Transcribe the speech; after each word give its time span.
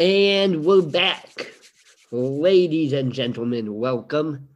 And 0.00 0.64
we're 0.64 0.82
back. 0.82 1.52
Ladies 2.10 2.92
and 2.94 3.12
gentlemen, 3.12 3.74
welcome. 3.74 4.48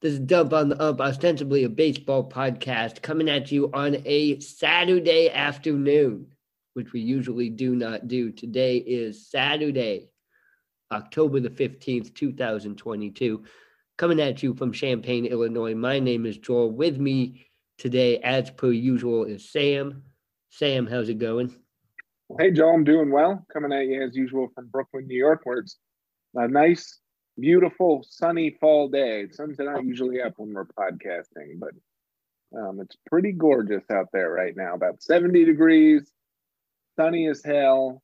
This 0.00 0.14
is 0.14 0.20
Dump 0.20 0.54
on 0.54 0.70
the 0.70 0.82
Ump, 0.82 1.00
ostensibly 1.00 1.64
a 1.64 1.68
baseball 1.68 2.28
podcast, 2.28 3.02
coming 3.02 3.28
at 3.28 3.52
you 3.52 3.70
on 3.74 3.98
a 4.06 4.40
Saturday 4.40 5.28
afternoon, 5.28 6.28
which 6.74 6.92
we 6.92 7.00
usually 7.00 7.50
do 7.50 7.76
not 7.76 8.08
do. 8.08 8.32
Today 8.32 8.78
is 8.78 9.28
Saturday, 9.28 10.08
October 10.90 11.40
the 11.40 11.50
15th, 11.50 12.14
2022. 12.14 13.42
Coming 13.98 14.20
at 14.20 14.42
you 14.42 14.54
from 14.54 14.72
Champaign, 14.72 15.26
Illinois. 15.26 15.74
My 15.74 15.98
name 15.98 16.24
is 16.24 16.38
Joel. 16.38 16.70
With 16.70 16.98
me 16.98 17.46
today, 17.76 18.18
as 18.18 18.50
per 18.50 18.70
usual, 18.70 19.24
is 19.24 19.50
Sam. 19.50 20.04
Sam, 20.48 20.86
how's 20.86 21.10
it 21.10 21.18
going? 21.18 21.54
Hey, 22.38 22.50
Joe, 22.50 22.72
I'm 22.72 22.84
doing 22.84 23.10
well. 23.10 23.44
Coming 23.52 23.72
at 23.72 23.86
you 23.86 24.02
as 24.02 24.14
usual 24.14 24.48
from 24.54 24.68
Brooklyn, 24.68 25.06
New 25.06 25.16
York, 25.16 25.40
where 25.44 25.58
it's 25.58 25.76
a 26.34 26.46
nice, 26.46 27.00
beautiful, 27.38 28.04
sunny 28.08 28.56
fall 28.60 28.88
day. 28.88 29.26
Sun's 29.30 29.58
not 29.58 29.84
usually 29.84 30.22
up 30.22 30.34
when 30.36 30.54
we're 30.54 30.66
podcasting, 30.66 31.58
but 31.58 31.72
um, 32.56 32.80
it's 32.80 32.96
pretty 33.08 33.32
gorgeous 33.32 33.82
out 33.90 34.08
there 34.12 34.30
right 34.30 34.56
now. 34.56 34.74
About 34.74 35.02
70 35.02 35.44
degrees, 35.44 36.10
sunny 36.96 37.26
as 37.28 37.42
hell, 37.44 38.02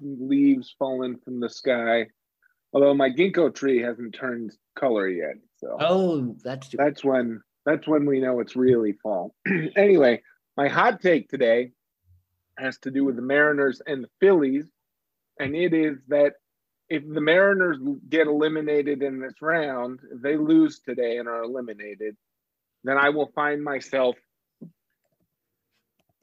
leaves 0.00 0.74
falling 0.78 1.18
from 1.24 1.40
the 1.40 1.50
sky. 1.50 2.06
Although 2.72 2.94
my 2.94 3.10
ginkgo 3.10 3.52
tree 3.52 3.82
hasn't 3.82 4.14
turned 4.14 4.52
color 4.78 5.08
yet, 5.08 5.34
so 5.56 5.76
oh, 5.80 6.36
that's 6.44 6.68
that's 6.68 7.04
when 7.04 7.42
that's 7.66 7.88
when 7.88 8.06
we 8.06 8.20
know 8.20 8.38
it's 8.38 8.54
really 8.54 8.92
fall. 9.02 9.34
anyway, 9.76 10.22
my 10.56 10.68
hot 10.68 11.00
take 11.00 11.28
today 11.28 11.72
has 12.58 12.78
to 12.78 12.90
do 12.90 13.04
with 13.04 13.16
the 13.16 13.22
Mariners 13.22 13.80
and 13.86 14.04
the 14.04 14.10
Phillies. 14.20 14.66
And 15.38 15.54
it 15.54 15.72
is 15.72 15.98
that 16.08 16.34
if 16.88 17.02
the 17.06 17.20
Mariners 17.20 17.78
get 18.08 18.26
eliminated 18.26 19.02
in 19.02 19.20
this 19.20 19.34
round, 19.40 20.00
if 20.12 20.20
they 20.20 20.36
lose 20.36 20.80
today 20.80 21.18
and 21.18 21.28
are 21.28 21.42
eliminated, 21.42 22.16
then 22.84 22.98
I 22.98 23.10
will 23.10 23.30
find 23.34 23.62
myself 23.62 24.16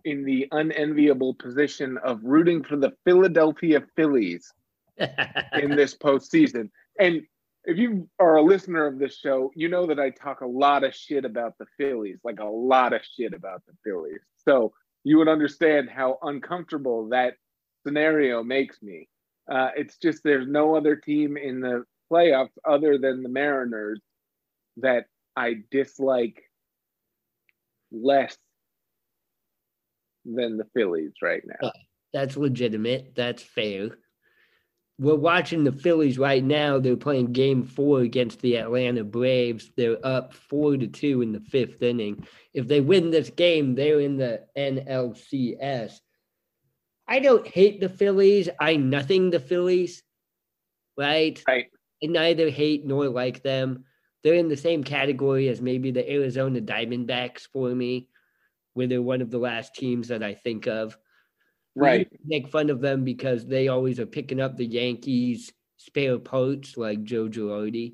in 0.03 0.23
the 0.23 0.47
unenviable 0.51 1.33
position 1.33 1.97
of 2.03 2.19
rooting 2.23 2.63
for 2.63 2.77
the 2.77 2.93
Philadelphia 3.05 3.81
Phillies 3.95 4.51
in 4.97 5.75
this 5.75 5.95
postseason. 5.95 6.69
And 6.99 7.23
if 7.65 7.77
you 7.77 8.09
are 8.19 8.37
a 8.37 8.41
listener 8.41 8.85
of 8.87 8.99
this 8.99 9.17
show, 9.17 9.51
you 9.53 9.67
know 9.67 9.85
that 9.87 9.99
I 9.99 10.09
talk 10.09 10.41
a 10.41 10.47
lot 10.47 10.83
of 10.83 10.95
shit 10.95 11.25
about 11.25 11.57
the 11.57 11.65
Phillies, 11.77 12.19
like 12.23 12.39
a 12.39 12.45
lot 12.45 12.93
of 12.93 13.01
shit 13.03 13.33
about 13.33 13.63
the 13.67 13.73
Phillies. 13.83 14.21
So 14.45 14.73
you 15.07 15.17
would 15.17 15.29
understand 15.29 15.89
how 15.89 16.19
uncomfortable 16.21 17.07
that 17.07 17.35
scenario 17.85 18.43
makes 18.43 18.81
me. 18.81 19.07
Uh, 19.49 19.69
it's 19.77 19.97
just 19.97 20.21
there's 20.21 20.49
no 20.49 20.75
other 20.75 20.97
team 20.97 21.37
in 21.37 21.61
the 21.61 21.85
playoffs 22.11 22.51
other 22.67 22.97
than 22.97 23.23
the 23.23 23.29
Mariners 23.29 24.01
that 24.75 25.05
I 25.33 25.63
dislike 25.71 26.43
less 27.89 28.35
than 30.25 30.57
the 30.57 30.67
Phillies 30.75 31.13
right 31.23 31.43
now. 31.45 31.71
That's 32.11 32.35
legitimate. 32.35 33.13
That's 33.15 33.41
fair. 33.41 33.91
We're 34.99 35.15
watching 35.15 35.63
the 35.63 35.71
Phillies 35.71 36.17
right 36.17 36.43
now. 36.43 36.79
They're 36.79 36.97
playing 36.97 37.31
game 37.31 37.63
four 37.63 38.01
against 38.01 38.41
the 38.41 38.57
Atlanta 38.57 39.03
Braves. 39.03 39.69
They're 39.77 40.03
up 40.03 40.33
four 40.33 40.75
to 40.75 40.87
two 40.87 41.21
in 41.21 41.31
the 41.31 41.39
fifth 41.39 41.83
inning. 41.83 42.25
If 42.53 42.67
they 42.67 42.81
win 42.81 43.11
this 43.11 43.29
game, 43.29 43.75
they're 43.75 43.99
in 43.99 44.17
the 44.17 44.45
NLCS. 44.57 45.99
I 47.07 47.19
don't 47.19 47.47
hate 47.47 47.79
the 47.79 47.89
Phillies. 47.89 48.49
I 48.59 48.75
nothing 48.75 49.29
the 49.29 49.39
Phillies, 49.39 50.01
right? 50.97 51.41
Right. 51.47 51.67
I 52.03 52.07
neither 52.07 52.49
hate 52.49 52.85
nor 52.85 53.07
like 53.07 53.43
them. 53.43 53.85
They're 54.23 54.33
in 54.33 54.49
the 54.49 54.57
same 54.57 54.83
category 54.83 55.47
as 55.47 55.61
maybe 55.61 55.91
the 55.91 56.11
Arizona 56.11 56.59
Diamondbacks 56.59 57.47
for 57.53 57.69
me, 57.69 58.09
where 58.73 58.87
they're 58.87 59.01
one 59.01 59.21
of 59.21 59.29
the 59.29 59.37
last 59.37 59.75
teams 59.75 60.07
that 60.07 60.23
I 60.23 60.33
think 60.33 60.67
of. 60.67 60.97
Right. 61.79 62.07
make 62.25 62.49
fun 62.49 62.69
of 62.69 62.81
them 62.81 63.03
because 63.03 63.45
they 63.45 63.67
always 63.67 63.99
are 63.99 64.05
picking 64.05 64.41
up 64.41 64.57
the 64.57 64.65
Yankees 64.65 65.51
spare 65.77 66.17
parts 66.17 66.75
like 66.75 67.03
Joe 67.03 67.27
Girardi. 67.27 67.93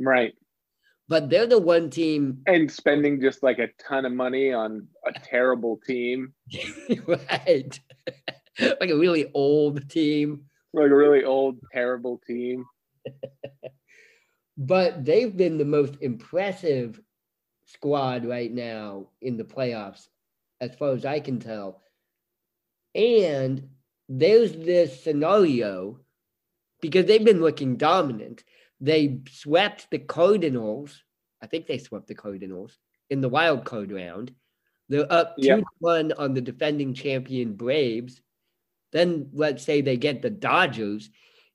Right. 0.00 0.34
But 1.08 1.28
they're 1.28 1.46
the 1.46 1.58
one 1.58 1.90
team 1.90 2.38
and 2.46 2.70
spending 2.70 3.20
just 3.20 3.42
like 3.42 3.58
a 3.58 3.68
ton 3.86 4.06
of 4.06 4.12
money 4.12 4.52
on 4.52 4.88
a 5.06 5.12
terrible 5.12 5.78
team. 5.86 6.32
right. 7.06 7.78
like 8.60 8.90
a 8.90 8.96
really 8.96 9.30
old 9.34 9.88
team. 9.90 10.44
Like 10.72 10.90
a 10.90 10.94
really 10.94 11.24
old, 11.24 11.58
terrible 11.70 12.18
team. 12.26 12.64
but 14.56 15.04
they've 15.04 15.36
been 15.36 15.58
the 15.58 15.66
most 15.66 15.96
impressive 16.00 16.98
squad 17.66 18.24
right 18.24 18.50
now 18.50 19.08
in 19.20 19.36
the 19.36 19.44
playoffs, 19.44 20.08
as 20.62 20.74
far 20.76 20.92
as 20.92 21.04
I 21.04 21.20
can 21.20 21.38
tell. 21.38 21.81
And 22.94 23.68
there's 24.08 24.52
this 24.52 25.02
scenario 25.02 26.00
because 26.80 27.06
they've 27.06 27.24
been 27.24 27.40
looking 27.40 27.76
dominant. 27.76 28.44
They 28.80 29.20
swept 29.30 29.90
the 29.90 29.98
Cardinals. 29.98 31.02
I 31.42 31.46
think 31.46 31.66
they 31.66 31.78
swept 31.78 32.08
the 32.08 32.14
Cardinals 32.14 32.78
in 33.08 33.20
the 33.20 33.28
wild 33.28 33.64
card 33.64 33.92
round. 33.92 34.32
They're 34.88 35.10
up 35.10 35.36
2 35.40 35.46
yep. 35.46 35.64
1 35.78 36.12
on 36.12 36.34
the 36.34 36.40
defending 36.40 36.92
champion 36.92 37.54
Braves. 37.54 38.20
Then 38.92 39.30
let's 39.32 39.64
say 39.64 39.80
they 39.80 39.96
get 39.96 40.20
the 40.20 40.30
Dodgers. 40.30 41.08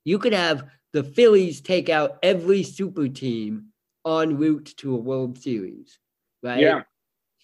You 0.04 0.18
could 0.18 0.34
have 0.34 0.68
the 0.94 1.04
Phillies 1.04 1.62
take 1.62 1.90
out 1.90 2.18
every 2.24 2.64
super 2.64 3.08
team 3.08 3.68
en 4.08 4.38
route 4.38 4.74
to 4.78 4.96
a 4.96 4.98
World 4.98 5.38
Series, 5.38 6.00
right? 6.42 6.60
Yeah. 6.60 6.82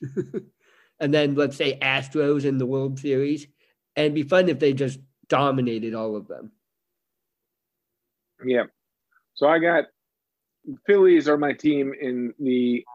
and 1.00 1.14
then 1.14 1.36
let's 1.36 1.58
say 1.58 1.78
Astros 1.80 2.46
in 2.46 2.58
the 2.58 2.66
World 2.66 2.98
Series 2.98 3.48
and 3.96 4.06
it'd 4.06 4.16
be 4.16 4.24
fun 4.24 4.50
if 4.50 4.60
they 4.60 4.74
just 4.74 5.00
dominated 5.28 5.94
all 5.94 6.16
of 6.16 6.28
them. 6.28 6.52
Yeah. 8.46 8.64
So 9.36 9.48
I 9.48 9.60
got 9.60 9.86
Phillies 10.86 11.28
are 11.28 11.38
my 11.38 11.54
team 11.54 11.94
in 12.00 12.34
the 12.40 12.86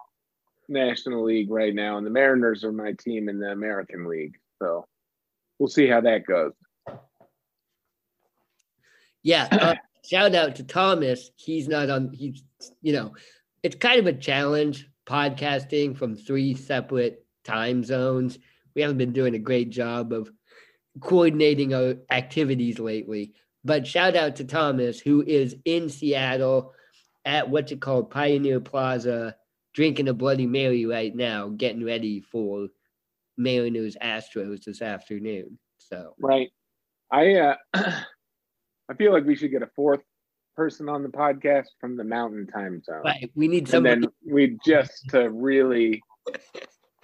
National 0.69 1.25
League 1.25 1.51
right 1.51 1.75
now, 1.75 1.97
and 1.97 2.07
the 2.07 2.11
Mariners 2.11 2.65
are 2.65 2.73
my 2.73 2.93
team 2.93 3.29
in 3.29 3.39
the 3.39 3.51
American 3.51 4.07
League. 4.07 4.37
So 4.59 4.87
we'll 5.59 5.69
see 5.69 5.87
how 5.87 6.01
that 6.03 6.27
goes. 6.27 6.53
Yeah. 9.23 9.49
Uh, 9.51 9.75
shout 10.05 10.35
out 10.35 10.57
to 10.57 10.65
Thomas. 10.65 11.31
He's 11.37 11.69
not 11.69 11.91
on, 11.91 12.13
he's, 12.13 12.43
you 12.83 12.93
know, 12.93 13.15
it's 13.63 13.77
kind 13.77 13.99
of 13.99 14.07
a 14.07 14.13
challenge 14.13 14.89
podcasting 15.07 15.97
from 15.97 16.15
three 16.15 16.55
separate 16.55 17.25
time 17.45 17.83
zones. 17.83 18.39
We 18.75 18.83
haven't 18.83 18.99
been 18.99 19.13
doing 19.13 19.35
a 19.35 19.39
great 19.39 19.71
job 19.71 20.13
of 20.13 20.31
coordinating 21.01 21.75
our 21.75 21.95
activities 22.11 22.79
lately. 22.79 23.35
But 23.65 23.87
shout 23.87 24.17
out 24.17 24.37
to 24.37 24.45
Thomas, 24.45 25.01
who 25.01 25.23
is 25.23 25.57
in 25.65 25.89
Seattle 25.89 26.73
at 27.25 27.51
what's 27.51 27.73
it 27.73 27.81
called, 27.81 28.11
Pioneer 28.11 28.61
Plaza, 28.61 29.37
drinking 29.75 30.09
a 30.09 30.15
Bloody 30.15 30.47
Mary 30.47 30.87
right 30.87 31.15
now, 31.15 31.49
getting 31.49 31.85
ready 31.85 32.21
for 32.21 32.69
Mariners 33.37 33.97
Astros 34.03 34.65
this 34.65 34.83
afternoon. 34.83 35.59
So 35.79 36.15
right, 36.21 36.51
I 37.11 37.35
uh, 37.35 37.57
I 37.75 38.95
feel 38.97 39.13
like 39.13 39.25
we 39.25 39.37
should 39.37 39.51
get 39.51 39.63
a 39.63 39.71
fourth 39.77 40.01
person 40.57 40.89
on 40.89 41.03
the 41.03 41.09
podcast 41.09 41.67
from 41.81 41.97
the 41.97 42.05
Mountain 42.05 42.49
Time 42.49 42.83
Zone. 42.83 43.03
Right, 43.05 43.31
we 43.35 43.49
need 43.49 43.69
somebody. 43.69 43.95
And 43.95 44.05
then 44.05 44.33
we 44.33 44.59
just 44.67 45.09
to 45.11 45.31
really 45.31 46.03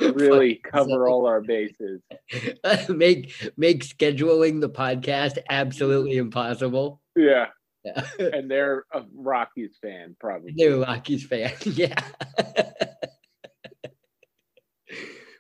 really 0.01 0.61
cover 0.65 1.09
all 1.09 1.27
our 1.27 1.41
bases. 1.41 2.01
make 2.89 3.53
make 3.57 3.85
scheduling 3.85 4.61
the 4.61 4.69
podcast 4.69 5.39
absolutely 5.51 6.17
impossible. 6.17 7.01
Yeah. 7.17 7.47
yeah. 7.85 8.03
and 8.19 8.51
they're 8.51 8.85
a 8.93 9.03
Rockies 9.15 9.77
fan, 9.81 10.17
probably. 10.19 10.55
They're 10.57 10.75
a 10.75 10.81
Rockies 10.81 11.27
fan, 11.27 11.53
yeah. 11.65 11.95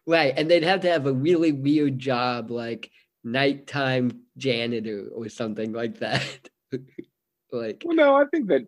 right. 0.07 0.35
And 0.37 0.51
they'd 0.51 0.65
have 0.65 0.81
to 0.81 0.91
have 0.91 1.07
a 1.07 1.13
really 1.13 1.53
weird 1.53 1.99
job 1.99 2.51
like 2.51 2.91
nighttime 3.25 4.21
janitor 4.37 5.09
or 5.13 5.29
something 5.29 5.73
like 5.73 5.99
that. 5.99 6.49
like 7.53 7.83
well 7.85 7.97
no, 7.97 8.17
I 8.17 8.25
think 8.27 8.49
that 8.49 8.67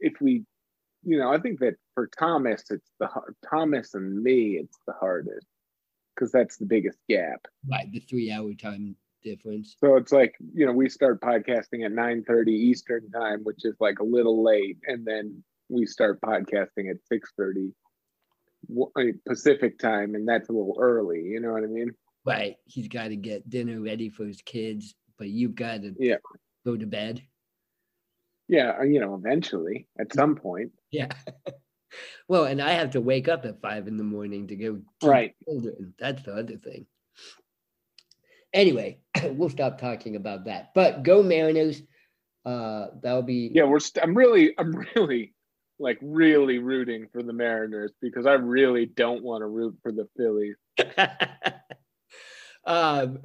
if 0.00 0.14
we 0.20 0.44
you 1.02 1.18
know, 1.18 1.32
I 1.32 1.38
think 1.38 1.60
that 1.60 1.74
for 1.94 2.08
Thomas, 2.18 2.64
it's 2.70 2.90
the 2.98 3.08
Thomas 3.48 3.94
and 3.94 4.22
me, 4.22 4.58
it's 4.62 4.78
the 4.86 4.94
hardest 4.94 5.46
because 6.14 6.32
that's 6.32 6.56
the 6.56 6.66
biggest 6.66 6.98
gap. 7.08 7.46
Right, 7.70 7.90
the 7.92 8.00
three-hour 8.00 8.54
time 8.54 8.96
difference. 9.22 9.76
So 9.78 9.96
it's 9.96 10.12
like 10.12 10.34
you 10.54 10.66
know, 10.66 10.72
we 10.72 10.88
start 10.88 11.20
podcasting 11.20 11.84
at 11.84 11.92
nine 11.92 12.24
thirty 12.24 12.52
Eastern 12.52 13.10
time, 13.10 13.40
which 13.42 13.64
is 13.64 13.76
like 13.80 13.98
a 13.98 14.04
little 14.04 14.42
late, 14.42 14.78
and 14.86 15.04
then 15.04 15.42
we 15.68 15.86
start 15.86 16.20
podcasting 16.20 16.90
at 16.90 16.96
six 17.08 17.32
thirty 17.36 17.72
uh, 18.80 19.02
Pacific 19.26 19.78
time, 19.78 20.14
and 20.14 20.26
that's 20.26 20.48
a 20.48 20.52
little 20.52 20.76
early. 20.80 21.22
You 21.22 21.40
know 21.40 21.52
what 21.52 21.64
I 21.64 21.66
mean? 21.66 21.90
Right. 22.24 22.56
He's 22.64 22.88
got 22.88 23.08
to 23.08 23.16
get 23.16 23.48
dinner 23.48 23.80
ready 23.80 24.08
for 24.08 24.24
his 24.24 24.42
kids, 24.42 24.94
but 25.16 25.28
you've 25.28 25.54
got 25.54 25.82
to 25.82 25.94
yeah. 25.98 26.16
go 26.64 26.76
to 26.76 26.86
bed. 26.86 27.22
Yeah, 28.48 28.82
you 28.82 29.00
know, 29.00 29.14
eventually 29.14 29.88
at 29.98 30.12
some 30.12 30.36
point. 30.36 30.72
Yeah. 30.90 31.08
well, 32.28 32.44
and 32.44 32.62
I 32.62 32.72
have 32.72 32.90
to 32.90 33.00
wake 33.00 33.28
up 33.28 33.44
at 33.44 33.60
five 33.60 33.88
in 33.88 33.96
the 33.96 34.04
morning 34.04 34.46
to 34.48 34.56
go 34.56 34.80
right. 35.02 35.34
Children. 35.44 35.94
That's 35.98 36.22
the 36.22 36.34
other 36.34 36.56
thing. 36.56 36.86
Anyway, 38.52 39.00
we'll 39.24 39.50
stop 39.50 39.80
talking 39.80 40.16
about 40.16 40.44
that. 40.44 40.70
But 40.74 41.02
go 41.02 41.22
Mariners. 41.22 41.82
Uh, 42.44 42.88
that'll 43.02 43.22
be 43.22 43.50
yeah. 43.52 43.64
We're. 43.64 43.80
St- 43.80 44.04
I'm 44.04 44.16
really. 44.16 44.54
I'm 44.58 44.72
really 44.94 45.34
like 45.78 45.98
really 46.00 46.58
rooting 46.58 47.08
for 47.12 47.22
the 47.22 47.32
Mariners 47.32 47.92
because 48.00 48.26
I 48.26 48.32
really 48.34 48.86
don't 48.86 49.22
want 49.22 49.42
to 49.42 49.46
root 49.46 49.76
for 49.82 49.92
the 49.92 50.08
Phillies. 50.16 50.56
um, 52.66 53.18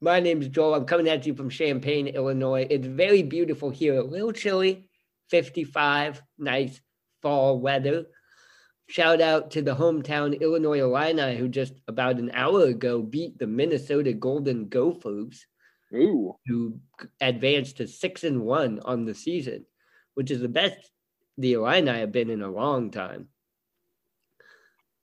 my 0.00 0.20
name 0.20 0.42
is 0.42 0.48
Joel. 0.48 0.74
I'm 0.74 0.84
coming 0.84 1.08
at 1.08 1.26
you 1.26 1.34
from 1.34 1.48
Champaign, 1.48 2.08
Illinois. 2.08 2.66
It's 2.68 2.86
very 2.86 3.22
beautiful 3.22 3.70
here. 3.70 3.98
A 3.98 4.02
little 4.02 4.32
chilly, 4.32 4.88
55, 5.30 6.22
nice 6.38 6.80
fall 7.22 7.58
weather. 7.58 8.06
Shout 8.88 9.20
out 9.20 9.50
to 9.52 9.62
the 9.62 9.74
hometown 9.74 10.40
Illinois 10.40 10.80
Illini, 10.80 11.36
who 11.36 11.48
just 11.48 11.72
about 11.88 12.18
an 12.18 12.30
hour 12.32 12.64
ago 12.64 13.02
beat 13.02 13.38
the 13.38 13.46
Minnesota 13.46 14.12
Golden 14.12 14.68
Gophers, 14.68 15.44
Ooh. 15.92 16.36
who 16.46 16.78
advanced 17.20 17.78
to 17.78 17.88
six 17.88 18.22
and 18.22 18.42
one 18.42 18.80
on 18.84 19.04
the 19.04 19.14
season, 19.14 19.64
which 20.14 20.30
is 20.30 20.40
the 20.40 20.48
best 20.48 20.90
the 21.38 21.54
Illini 21.54 21.98
have 21.98 22.12
been 22.12 22.30
in 22.30 22.42
a 22.42 22.50
long 22.50 22.90
time. 22.90 23.28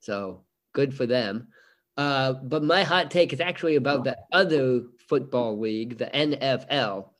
So 0.00 0.44
good 0.72 0.94
for 0.94 1.06
them. 1.06 1.48
Uh, 1.96 2.32
but 2.32 2.64
my 2.64 2.82
hot 2.82 3.10
take 3.10 3.32
is 3.32 3.40
actually 3.40 3.76
about 3.76 4.04
the 4.04 4.16
other 4.32 4.82
football 5.08 5.58
league, 5.58 5.98
the 5.98 6.06
NFL. 6.06 7.10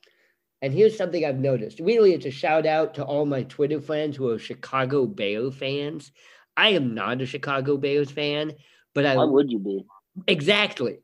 And 0.63 0.73
here's 0.73 0.97
something 0.97 1.25
I've 1.25 1.39
noticed. 1.39 1.79
Really, 1.79 2.13
it's 2.15 2.27
a 2.27 2.31
shout 2.31 2.67
out 2.67 2.95
to 2.95 3.05
all 3.05 3.27
my 3.27 3.43
Twitter 3.45 3.81
friends 3.81 4.17
who 4.17 4.31
are 4.31 4.39
Chicago 4.39 5.07
Bears 5.07 5.55
fans. 5.55 6.11
I 6.57 6.71
am 6.71 6.95
not 6.95 7.21
a 7.21 7.27
Chicago 7.27 7.77
Bears 7.77 8.11
fan, 8.11 8.53
but 8.95 9.07
I. 9.07 9.17
Why 9.17 9.25
would 9.25 9.51
you 9.51 9.59
be? 9.59 9.85
Exactly. 10.27 10.99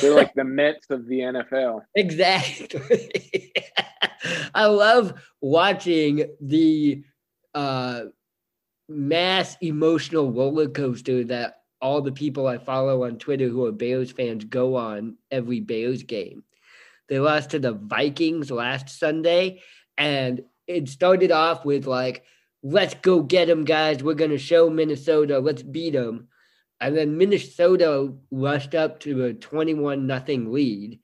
They're 0.00 0.14
like 0.14 0.34
the 0.34 0.44
Mets 0.44 0.90
of 0.90 1.06
the 1.06 1.20
NFL. 1.20 1.82
Exactly. 1.94 3.52
I 4.54 4.66
love 4.66 5.14
watching 5.40 6.26
the 6.40 7.04
uh, 7.54 8.02
mass 8.88 9.56
emotional 9.60 10.32
roller 10.32 10.68
coaster 10.68 11.24
that 11.24 11.61
all 11.82 12.00
the 12.00 12.12
people 12.12 12.46
I 12.46 12.58
follow 12.58 13.04
on 13.04 13.18
Twitter 13.18 13.48
who 13.48 13.66
are 13.66 13.72
Bears 13.72 14.12
fans 14.12 14.44
go 14.44 14.76
on 14.76 15.16
every 15.30 15.60
Bears 15.60 16.04
game. 16.04 16.44
They 17.08 17.18
lost 17.18 17.50
to 17.50 17.58
the 17.58 17.72
Vikings 17.72 18.50
last 18.50 18.88
Sunday, 18.88 19.60
and 19.98 20.42
it 20.66 20.88
started 20.88 21.32
off 21.32 21.64
with 21.64 21.86
like, 21.86 22.24
let's 22.62 22.94
go 22.94 23.20
get 23.20 23.48
them, 23.48 23.64
guys. 23.64 24.02
We're 24.02 24.14
going 24.14 24.30
to 24.30 24.38
show 24.38 24.70
Minnesota. 24.70 25.40
Let's 25.40 25.62
beat 25.62 25.90
them. 25.90 26.28
And 26.80 26.96
then 26.96 27.18
Minnesota 27.18 28.14
rushed 28.30 28.74
up 28.74 29.00
to 29.00 29.24
a 29.24 29.34
21 29.34 30.06
nothing 30.06 30.52
lead. 30.52 31.00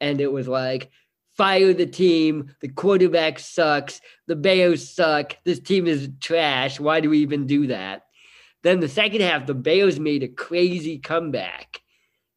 And 0.00 0.20
it 0.20 0.32
was 0.32 0.48
like, 0.48 0.90
fire 1.36 1.74
the 1.74 1.86
team. 1.86 2.54
The 2.60 2.68
quarterback 2.68 3.38
sucks. 3.38 4.00
The 4.26 4.36
Bears 4.36 4.88
suck. 4.88 5.36
This 5.44 5.60
team 5.60 5.86
is 5.86 6.10
trash. 6.20 6.80
Why 6.80 7.00
do 7.00 7.10
we 7.10 7.18
even 7.18 7.46
do 7.46 7.68
that? 7.68 8.02
Then 8.62 8.80
the 8.80 8.88
second 8.88 9.20
half, 9.22 9.46
the 9.46 9.54
Bears 9.54 9.98
made 9.98 10.22
a 10.22 10.28
crazy 10.28 10.98
comeback. 10.98 11.80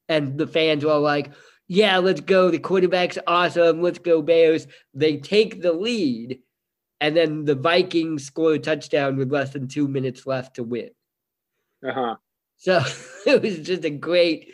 And 0.08 0.38
the 0.38 0.48
fans 0.48 0.84
were 0.84 0.98
like, 0.98 1.32
yeah, 1.68 1.98
let's 1.98 2.22
go. 2.22 2.52
The 2.52 2.60
quarterback's 2.60 3.18
awesome. 3.26 3.82
Let's 3.82 4.00
go, 4.00 4.22
Bears. 4.22 4.68
They 4.94 5.18
take 5.18 5.62
the 5.62 5.74
lead. 5.74 6.40
And 7.02 7.16
then 7.16 7.46
the 7.46 7.56
Vikings 7.56 8.26
score 8.26 8.54
a 8.54 8.60
touchdown 8.60 9.18
with 9.18 9.32
less 9.32 9.52
than 9.54 9.68
two 9.68 9.88
minutes 9.88 10.26
left 10.26 10.56
to 10.56 10.64
win. 10.64 10.92
Uh-huh. 11.88 12.16
So 12.58 12.82
it 13.26 13.42
was 13.42 13.60
just 13.60 13.86
a 13.86 13.90
great 13.90 14.54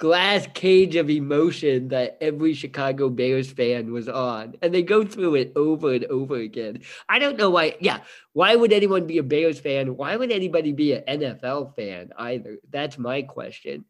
glass 0.00 0.48
cage 0.54 0.96
of 0.96 1.10
emotion 1.10 1.88
that 1.88 2.16
every 2.22 2.54
Chicago 2.54 3.10
Bears 3.10 3.52
fan 3.52 3.92
was 3.92 4.08
on. 4.08 4.54
And 4.62 4.74
they 4.74 4.82
go 4.82 5.04
through 5.04 5.34
it 5.34 5.52
over 5.54 5.92
and 5.92 6.06
over 6.06 6.36
again. 6.36 6.80
I 7.06 7.18
don't 7.18 7.36
know 7.36 7.50
why. 7.50 7.76
Yeah. 7.80 8.00
Why 8.32 8.56
would 8.56 8.72
anyone 8.72 9.06
be 9.06 9.18
a 9.18 9.22
Bears 9.22 9.60
fan? 9.60 9.98
Why 9.98 10.16
would 10.16 10.32
anybody 10.32 10.72
be 10.72 10.94
an 10.94 11.20
NFL 11.20 11.76
fan 11.76 12.12
either? 12.16 12.56
That's 12.70 12.96
my 12.96 13.22
question. 13.22 13.84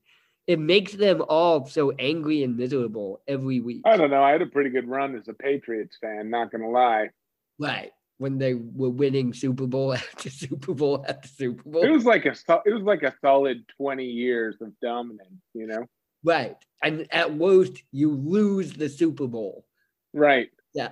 It 0.48 0.58
makes 0.58 0.92
them 0.92 1.22
all 1.28 1.66
so 1.66 1.92
angry 1.92 2.42
and 2.42 2.56
miserable 2.56 3.22
every 3.28 3.60
week. 3.60 3.82
I 3.84 3.96
don't 3.96 4.10
know. 4.10 4.24
I 4.24 4.32
had 4.32 4.42
a 4.42 4.46
pretty 4.46 4.70
good 4.70 4.88
run 4.88 5.14
as 5.14 5.28
a 5.28 5.32
Patriots 5.32 5.96
fan, 6.00 6.28
not 6.28 6.50
going 6.50 6.62
to 6.62 6.70
lie. 6.70 7.10
Right. 7.56 7.92
When 8.18 8.36
they 8.38 8.54
were 8.54 8.90
winning 8.90 9.32
Super 9.32 9.68
Bowl 9.68 9.92
after 9.94 10.28
Super 10.28 10.74
Bowl 10.74 11.04
after 11.08 11.28
Super 11.28 11.62
Bowl. 11.70 11.84
It 11.84 11.90
was 11.90 12.04
like 12.04 12.26
a 12.26 12.34
it 12.66 12.74
was 12.74 12.82
like 12.82 13.04
a 13.04 13.14
solid 13.20 13.64
20 13.76 14.04
years 14.04 14.56
of 14.60 14.72
dominance, 14.80 15.44
you 15.54 15.68
know. 15.68 15.86
Right. 16.24 16.56
And 16.82 17.06
at 17.10 17.34
worst, 17.34 17.82
you 17.92 18.12
lose 18.12 18.72
the 18.72 18.88
Super 18.88 19.26
Bowl. 19.26 19.64
Right. 20.14 20.48
Yeah. 20.74 20.88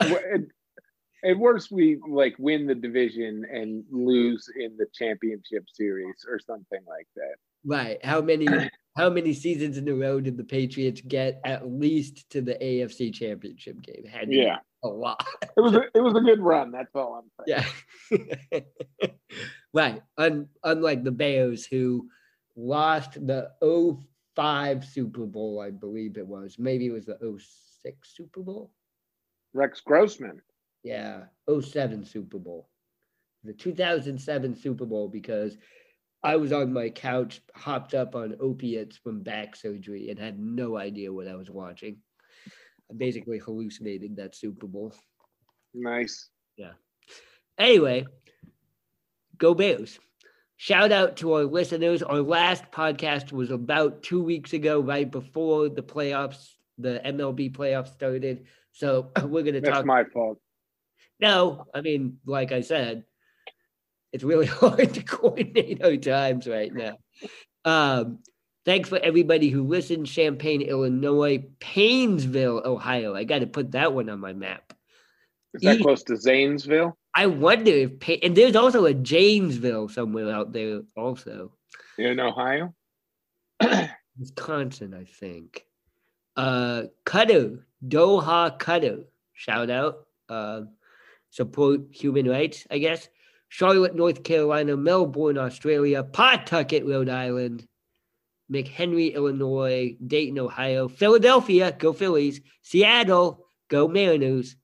at, 1.24 1.38
worst, 1.38 1.70
we 1.70 1.98
like 2.08 2.34
win 2.38 2.66
the 2.66 2.74
division 2.74 3.44
and 3.50 3.84
lose 3.90 4.48
in 4.58 4.76
the 4.76 4.86
championship 4.94 5.64
series 5.72 6.24
or 6.28 6.38
something 6.38 6.80
like 6.86 7.08
that. 7.16 7.36
Right. 7.64 8.04
How 8.04 8.20
many 8.20 8.46
how 8.96 9.08
many 9.08 9.32
seasons 9.32 9.78
in 9.78 9.88
a 9.88 9.94
row 9.94 10.20
did 10.20 10.36
the 10.36 10.44
Patriots 10.44 11.00
get 11.00 11.40
at 11.44 11.70
least 11.70 12.28
to 12.30 12.40
the 12.40 12.54
AFC 12.54 13.12
championship 13.14 13.80
game? 13.82 14.04
Had 14.04 14.32
yeah. 14.32 14.58
A 14.84 14.88
lot. 14.88 15.26
It 15.56 15.60
was 15.60 15.74
a, 15.74 15.82
it 15.92 16.00
was 16.00 16.14
a 16.14 16.20
good 16.20 16.40
run, 16.40 16.70
that's 16.70 16.94
all 16.94 17.20
I'm 17.20 17.46
saying. 17.46 18.26
Yeah. 18.52 19.08
right. 19.74 20.02
Un, 20.16 20.48
unlike 20.62 21.02
the 21.02 21.10
Bears 21.10 21.66
who 21.66 22.08
lost 22.56 23.14
the 23.26 23.50
05 24.38 24.84
Super 24.84 25.26
Bowl, 25.26 25.60
I 25.60 25.70
believe 25.70 26.16
it 26.16 26.26
was. 26.26 26.56
Maybe 26.58 26.86
it 26.86 26.92
was 26.92 27.06
the 27.06 27.18
06 27.20 28.14
Super 28.14 28.40
Bowl. 28.40 28.70
Rex 29.52 29.80
Grossman. 29.80 30.40
Yeah, 30.84 31.24
07 31.50 32.04
Super 32.04 32.38
Bowl. 32.38 32.68
The 33.42 33.52
2007 33.52 34.54
Super 34.54 34.86
Bowl 34.86 35.08
because 35.08 35.56
I 36.22 36.36
was 36.36 36.52
on 36.52 36.72
my 36.72 36.88
couch, 36.90 37.40
hopped 37.54 37.94
up 37.94 38.14
on 38.14 38.36
opiates 38.40 38.96
from 38.96 39.22
back 39.22 39.56
surgery, 39.56 40.10
and 40.10 40.18
had 40.18 40.38
no 40.38 40.76
idea 40.76 41.12
what 41.12 41.28
I 41.28 41.34
was 41.34 41.50
watching. 41.50 41.98
I 42.90 42.94
basically 42.96 43.38
hallucinated 43.38 44.16
that 44.16 44.36
Super 44.36 44.66
Bowl. 44.66 44.94
Nice. 45.74 46.28
Yeah. 46.56 46.72
Anyway, 47.58 48.06
go 49.36 49.54
Bears. 49.54 49.98
Shout 50.60 50.90
out 50.90 51.18
to 51.18 51.34
our 51.34 51.44
listeners. 51.44 52.02
Our 52.02 52.20
last 52.20 52.64
podcast 52.72 53.30
was 53.30 53.52
about 53.52 54.02
two 54.02 54.20
weeks 54.20 54.52
ago, 54.52 54.80
right 54.80 55.08
before 55.08 55.68
the 55.68 55.84
playoffs, 55.84 56.54
the 56.78 57.00
MLB 57.04 57.54
playoffs 57.54 57.92
started. 57.92 58.46
So 58.72 59.12
we're 59.22 59.44
going 59.44 59.54
to 59.54 59.60
talk. 59.60 59.74
That's 59.74 59.86
my 59.86 60.02
fault. 60.12 60.40
No, 61.20 61.64
I 61.72 61.80
mean, 61.80 62.18
like 62.26 62.50
I 62.50 62.62
said, 62.62 63.04
it's 64.12 64.24
really 64.24 64.46
hard 64.46 64.94
to 64.94 65.02
coordinate 65.04 65.84
our 65.84 65.96
times 65.96 66.48
right 66.48 66.74
now. 66.74 66.98
Um, 67.64 68.18
thanks 68.64 68.88
for 68.88 68.98
everybody 68.98 69.50
who 69.50 69.62
listened. 69.62 70.08
Champaign, 70.08 70.62
Illinois, 70.62 71.44
Painesville, 71.60 72.62
Ohio. 72.64 73.14
I 73.14 73.22
got 73.22 73.40
to 73.40 73.46
put 73.46 73.70
that 73.72 73.92
one 73.92 74.10
on 74.10 74.18
my 74.18 74.32
map. 74.32 74.72
Is 75.54 75.62
that 75.62 75.78
e- 75.78 75.82
close 75.84 76.02
to 76.04 76.16
Zanesville? 76.16 76.98
I 77.18 77.26
wonder 77.26 77.72
if, 77.72 78.22
and 78.22 78.36
there's 78.36 78.54
also 78.54 78.84
a 78.84 78.94
Janesville 78.94 79.88
somewhere 79.88 80.32
out 80.32 80.52
there 80.52 80.82
also. 80.96 81.50
In 81.98 82.20
Ohio? 82.20 82.72
Wisconsin, 84.20 84.94
I 84.94 85.02
think. 85.02 85.64
Uh, 86.36 86.84
Qatar, 87.04 87.58
Doha 87.84 88.56
Qatar, 88.60 89.02
shout 89.32 89.68
out. 89.68 90.06
Uh, 90.28 90.60
support 91.30 91.80
human 91.90 92.28
rights, 92.28 92.68
I 92.70 92.78
guess. 92.78 93.08
Charlotte, 93.48 93.96
North 93.96 94.22
Carolina, 94.22 94.76
Melbourne, 94.76 95.38
Australia, 95.38 96.04
Pawtucket, 96.04 96.86
Rhode 96.86 97.08
Island, 97.08 97.66
McHenry, 98.48 99.12
Illinois, 99.12 99.96
Dayton, 100.06 100.38
Ohio, 100.38 100.86
Philadelphia, 100.86 101.72
go 101.76 101.92
Phillies, 101.92 102.40
Seattle, 102.62 103.44
go 103.66 103.88
Mariners, 103.88 104.54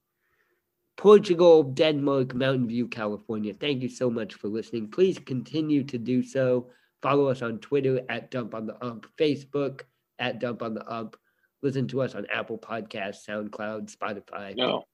Portugal, 0.97 1.63
Denmark, 1.63 2.35
Mountain 2.35 2.69
View, 2.69 2.87
California. 2.87 3.53
Thank 3.53 3.83
you 3.83 3.89
so 3.89 4.09
much 4.09 4.35
for 4.35 4.49
listening. 4.49 4.89
Please 4.89 5.19
continue 5.19 5.85
to 5.85 5.99
do 5.99 6.23
so. 6.23 6.71
Follow 7.03 7.29
us 7.29 7.43
on 7.43 7.59
Twitter 7.59 8.01
at 8.09 8.31
Dump 8.31 8.55
on 8.55 8.67
the 8.67 8.83
Ump, 8.85 9.07
Facebook 9.19 9.83
at 10.19 10.39
Dump 10.39 10.63
on 10.63 10.75
the 10.75 10.91
Ump. 10.91 11.17
Listen 11.63 11.89
to 11.89 12.03
us 12.03 12.15
on 12.15 12.27
Apple 12.33 12.59
Podcasts, 12.59 13.27
SoundCloud, 13.29 13.95
Spotify. 13.95 14.57
No. 14.57 14.85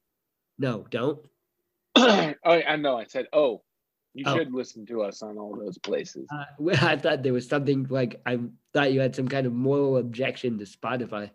No, 0.57 0.85
don't. 0.89 1.19
oh, 1.95 2.33
I 2.43 2.75
know. 2.77 2.97
I 2.97 3.05
said, 3.05 3.27
oh. 3.33 3.61
You 4.13 4.25
oh. 4.27 4.35
should 4.35 4.53
listen 4.53 4.85
to 4.87 5.03
us 5.03 5.21
on 5.21 5.37
all 5.37 5.55
those 5.55 5.77
places. 5.77 6.27
Uh, 6.29 6.71
I 6.81 6.97
thought 6.97 7.23
there 7.23 7.33
was 7.33 7.47
something 7.47 7.87
like 7.89 8.21
I 8.25 8.39
thought 8.73 8.91
you 8.91 8.99
had 8.99 9.15
some 9.15 9.27
kind 9.27 9.47
of 9.47 9.53
moral 9.53 9.97
objection 9.97 10.57
to 10.59 10.65
Spotify. 10.65 11.31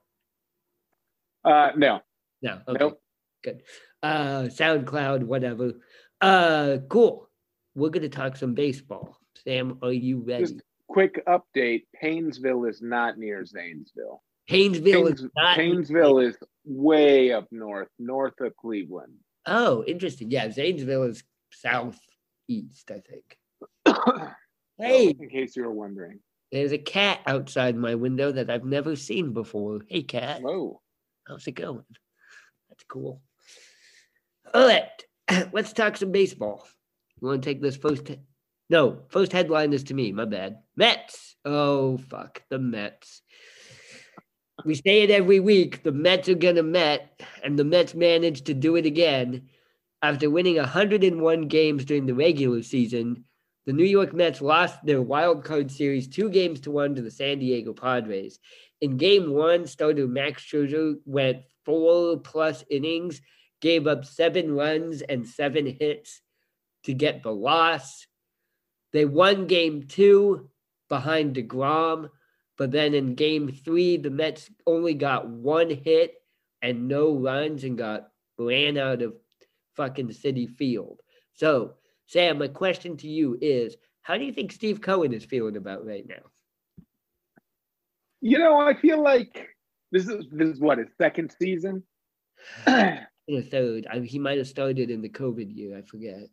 Uh, 1.42 1.70
no. 1.76 2.00
No. 2.42 2.60
Okay. 2.68 2.78
Nope. 2.78 3.00
Good. 3.42 3.62
Uh, 4.02 4.42
SoundCloud, 4.44 5.24
whatever. 5.24 5.72
Uh, 6.20 6.78
cool. 6.88 7.28
We're 7.74 7.90
gonna 7.90 8.08
talk 8.08 8.36
some 8.36 8.54
baseball. 8.54 9.18
Sam, 9.44 9.78
are 9.82 9.92
you 9.92 10.20
ready? 10.20 10.44
Just 10.44 10.62
quick 10.88 11.22
update: 11.26 11.84
Painesville 12.00 12.64
is 12.64 12.80
not 12.80 13.18
near 13.18 13.44
Zanesville. 13.44 14.22
Painesville 14.48 15.04
Paynes- 15.04 15.14
is 15.14 15.28
not. 15.36 15.56
Painesville 15.56 16.18
is 16.20 16.36
way 16.64 17.32
up 17.32 17.46
north, 17.50 17.88
north 17.98 18.40
of 18.40 18.56
Cleveland. 18.56 19.12
Oh, 19.46 19.84
interesting. 19.84 20.30
Yeah, 20.30 20.50
Zanesville 20.50 21.04
is 21.04 21.22
southeast, 21.52 22.90
I 22.90 23.00
think. 23.00 23.38
Hey, 24.78 25.08
in 25.18 25.30
case 25.30 25.56
you 25.56 25.62
were 25.62 25.72
wondering. 25.72 26.20
there's 26.52 26.72
a 26.72 26.76
cat 26.78 27.20
outside 27.26 27.76
my 27.76 27.94
window 27.94 28.30
that 28.30 28.50
I've 28.50 28.66
never 28.66 28.94
seen 28.94 29.32
before. 29.32 29.80
Hey, 29.88 30.02
cat. 30.02 30.42
Whoa. 30.42 30.82
How's 31.26 31.46
it 31.46 31.52
going? 31.52 31.82
That's 32.68 32.84
cool. 32.86 33.22
All 34.54 34.66
right, 34.66 35.04
let's 35.52 35.72
talk 35.72 35.96
some 35.96 36.12
baseball. 36.12 36.66
You 37.20 37.28
want 37.28 37.42
to 37.42 37.48
take 37.48 37.60
this 37.60 37.76
first? 37.76 38.10
no, 38.70 39.02
first 39.08 39.32
headline 39.32 39.72
is 39.72 39.84
to 39.84 39.94
me. 39.94 40.12
My 40.12 40.24
bad. 40.24 40.58
Mets. 40.76 41.36
Oh 41.44 41.98
fuck, 41.98 42.42
the 42.48 42.58
Mets. 42.58 43.22
We 44.64 44.74
say 44.74 45.02
it 45.02 45.10
every 45.10 45.40
week. 45.40 45.82
The 45.82 45.92
Mets 45.92 46.28
are 46.28 46.34
gonna 46.34 46.62
Met, 46.62 47.20
and 47.44 47.58
the 47.58 47.64
Mets 47.64 47.94
managed 47.94 48.46
to 48.46 48.54
do 48.54 48.76
it 48.76 48.86
again. 48.86 49.48
After 50.02 50.30
winning 50.30 50.56
101 50.56 51.48
games 51.48 51.84
during 51.84 52.06
the 52.06 52.14
regular 52.14 52.62
season, 52.62 53.24
the 53.66 53.72
New 53.72 53.84
York 53.84 54.12
Mets 54.14 54.40
lost 54.40 54.84
their 54.84 55.02
wild 55.02 55.42
card 55.42 55.70
series 55.70 56.06
two 56.06 56.30
games 56.30 56.60
to 56.60 56.70
one 56.70 56.94
to 56.94 57.02
the 57.02 57.10
San 57.10 57.40
Diego 57.40 57.72
Padres. 57.72 58.38
In 58.80 58.96
game 58.96 59.32
one, 59.32 59.66
starter 59.66 60.06
Max 60.06 60.44
Scherzer 60.44 60.96
went 61.04 61.38
four 61.64 62.18
plus 62.18 62.62
innings, 62.70 63.20
gave 63.60 63.86
up 63.86 64.04
seven 64.04 64.54
runs 64.54 65.02
and 65.02 65.26
seven 65.26 65.66
hits 65.66 66.20
to 66.84 66.94
get 66.94 67.22
the 67.22 67.32
loss. 67.32 68.06
They 68.92 69.04
won 69.04 69.46
game 69.46 69.84
two 69.88 70.50
behind 70.88 71.36
DeGrom, 71.36 72.10
but 72.56 72.70
then 72.70 72.94
in 72.94 73.14
game 73.14 73.50
three, 73.50 73.96
the 73.96 74.10
Mets 74.10 74.50
only 74.66 74.94
got 74.94 75.28
one 75.28 75.70
hit 75.70 76.14
and 76.62 76.88
no 76.88 77.14
runs 77.14 77.64
and 77.64 77.76
got 77.76 78.08
ran 78.38 78.78
out 78.78 79.02
of 79.02 79.14
fucking 79.76 80.08
Citi 80.08 80.48
Field. 80.48 81.00
So, 81.34 81.74
Sam, 82.06 82.38
my 82.38 82.48
question 82.48 82.96
to 82.98 83.08
you 83.08 83.36
is 83.40 83.76
how 84.02 84.16
do 84.16 84.24
you 84.24 84.32
think 84.32 84.52
Steve 84.52 84.80
Cohen 84.80 85.12
is 85.12 85.24
feeling 85.24 85.56
about 85.56 85.84
right 85.84 86.06
now? 86.06 86.84
You 88.20 88.38
know, 88.38 88.58
I 88.58 88.74
feel 88.74 89.02
like 89.02 89.48
this 89.92 90.08
is 90.08 90.26
this 90.30 90.48
is 90.48 90.60
what 90.60 90.78
his 90.78 90.88
second 90.96 91.34
season. 91.38 91.82
In 93.28 93.36
a 93.38 93.42
third, 93.42 93.86
I, 93.90 94.00
he 94.00 94.18
might 94.18 94.38
have 94.38 94.46
started 94.46 94.90
in 94.90 95.02
the 95.02 95.08
COVID 95.08 95.54
year. 95.54 95.76
I 95.76 95.82
forget. 95.82 96.28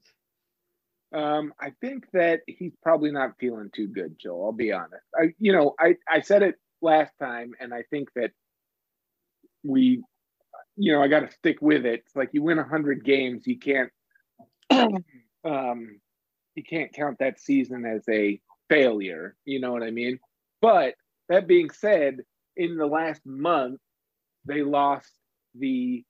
Um, 1.14 1.54
I 1.60 1.72
think 1.82 2.06
that 2.14 2.42
he's 2.48 2.74
probably 2.82 3.12
not 3.12 3.38
feeling 3.40 3.70
too 3.74 3.88
good, 3.88 4.16
Joe. 4.20 4.44
I'll 4.44 4.52
be 4.52 4.72
honest. 4.72 5.06
I, 5.16 5.34
you 5.40 5.54
know, 5.54 5.76
I 5.80 5.96
I 6.10 6.22
said 6.22 6.44
it 6.44 6.56
last 6.82 7.14
time, 7.20 7.54
and 7.60 7.74
I 7.74 7.84
think 7.90 8.10
that 8.16 8.32
we, 9.64 10.04
you 10.76 10.92
know, 10.92 11.02
I 11.02 11.08
got 11.08 11.22
to 11.22 11.32
stick 11.32 11.58
with 11.62 11.86
it. 11.86 12.04
It's 12.06 12.16
like 12.16 12.30
you 12.34 12.44
win 12.44 12.58
hundred 12.58 13.04
games, 13.04 13.46
you 13.46 13.58
can't, 13.60 13.92
um, 14.72 16.00
you 16.56 16.64
can't 16.64 16.94
count 16.94 17.18
that 17.20 17.40
season 17.40 17.86
as 17.86 18.04
a 18.10 18.40
failure. 18.70 19.36
You 19.46 19.60
know 19.60 19.72
what 19.72 19.84
I 19.84 19.92
mean? 19.92 20.20
But 20.62 20.96
that 21.30 21.48
being 21.48 21.70
said, 21.70 22.18
in 22.56 22.78
the 22.78 22.86
last 22.86 23.22
month, 23.26 23.80
they 24.46 24.62
lost 24.62 25.10
the 25.56 26.04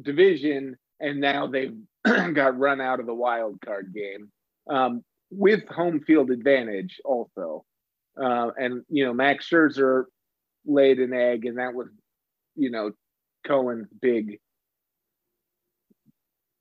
division, 0.00 0.76
and 1.00 1.20
now 1.20 1.46
they've 1.46 1.76
got 2.34 2.58
run 2.58 2.80
out 2.80 3.00
of 3.00 3.06
the 3.06 3.14
wild 3.14 3.60
card 3.64 3.92
game 3.94 4.30
um, 4.70 5.04
with 5.30 5.66
home 5.68 6.00
field 6.06 6.30
advantage 6.30 7.00
also. 7.04 7.64
Uh, 8.20 8.50
and 8.56 8.82
you 8.88 9.04
know, 9.04 9.12
Max 9.12 9.48
Scherzer 9.48 10.04
laid 10.66 10.98
an 10.98 11.12
egg, 11.12 11.46
and 11.46 11.58
that 11.58 11.74
was, 11.74 11.88
you 12.54 12.70
know, 12.70 12.92
Cohen's 13.46 13.88
big 14.00 14.38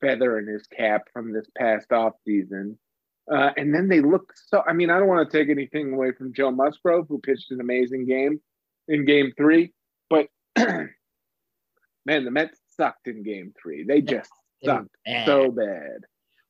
feather 0.02 0.38
in 0.38 0.48
his 0.48 0.68
cap 0.68 1.04
from 1.14 1.32
this 1.32 1.48
past 1.58 1.92
off 1.92 2.14
season. 2.26 2.78
Uh, 3.32 3.52
and 3.56 3.74
then 3.74 3.88
they 3.88 4.02
look 4.02 4.34
so. 4.36 4.62
I 4.68 4.74
mean, 4.74 4.90
I 4.90 5.00
don't 5.00 5.08
want 5.08 5.30
to 5.30 5.38
take 5.38 5.50
anything 5.50 5.94
away 5.94 6.12
from 6.12 6.34
Joe 6.34 6.52
Musgrove, 6.52 7.06
who 7.08 7.20
pitched 7.20 7.52
an 7.52 7.62
amazing 7.62 8.06
game 8.06 8.42
in 8.90 9.06
Game 9.06 9.32
Three, 9.38 9.72
but 10.10 10.28
man, 10.58 10.90
the 12.06 12.32
Mets 12.32 12.60
sucked 12.76 13.08
in 13.08 13.24
Game 13.24 13.54
Three. 13.62 13.84
They 13.84 14.02
just 14.02 14.30
sucked 14.64 14.96
bad. 15.06 15.26
so 15.26 15.52
bad. 15.52 16.02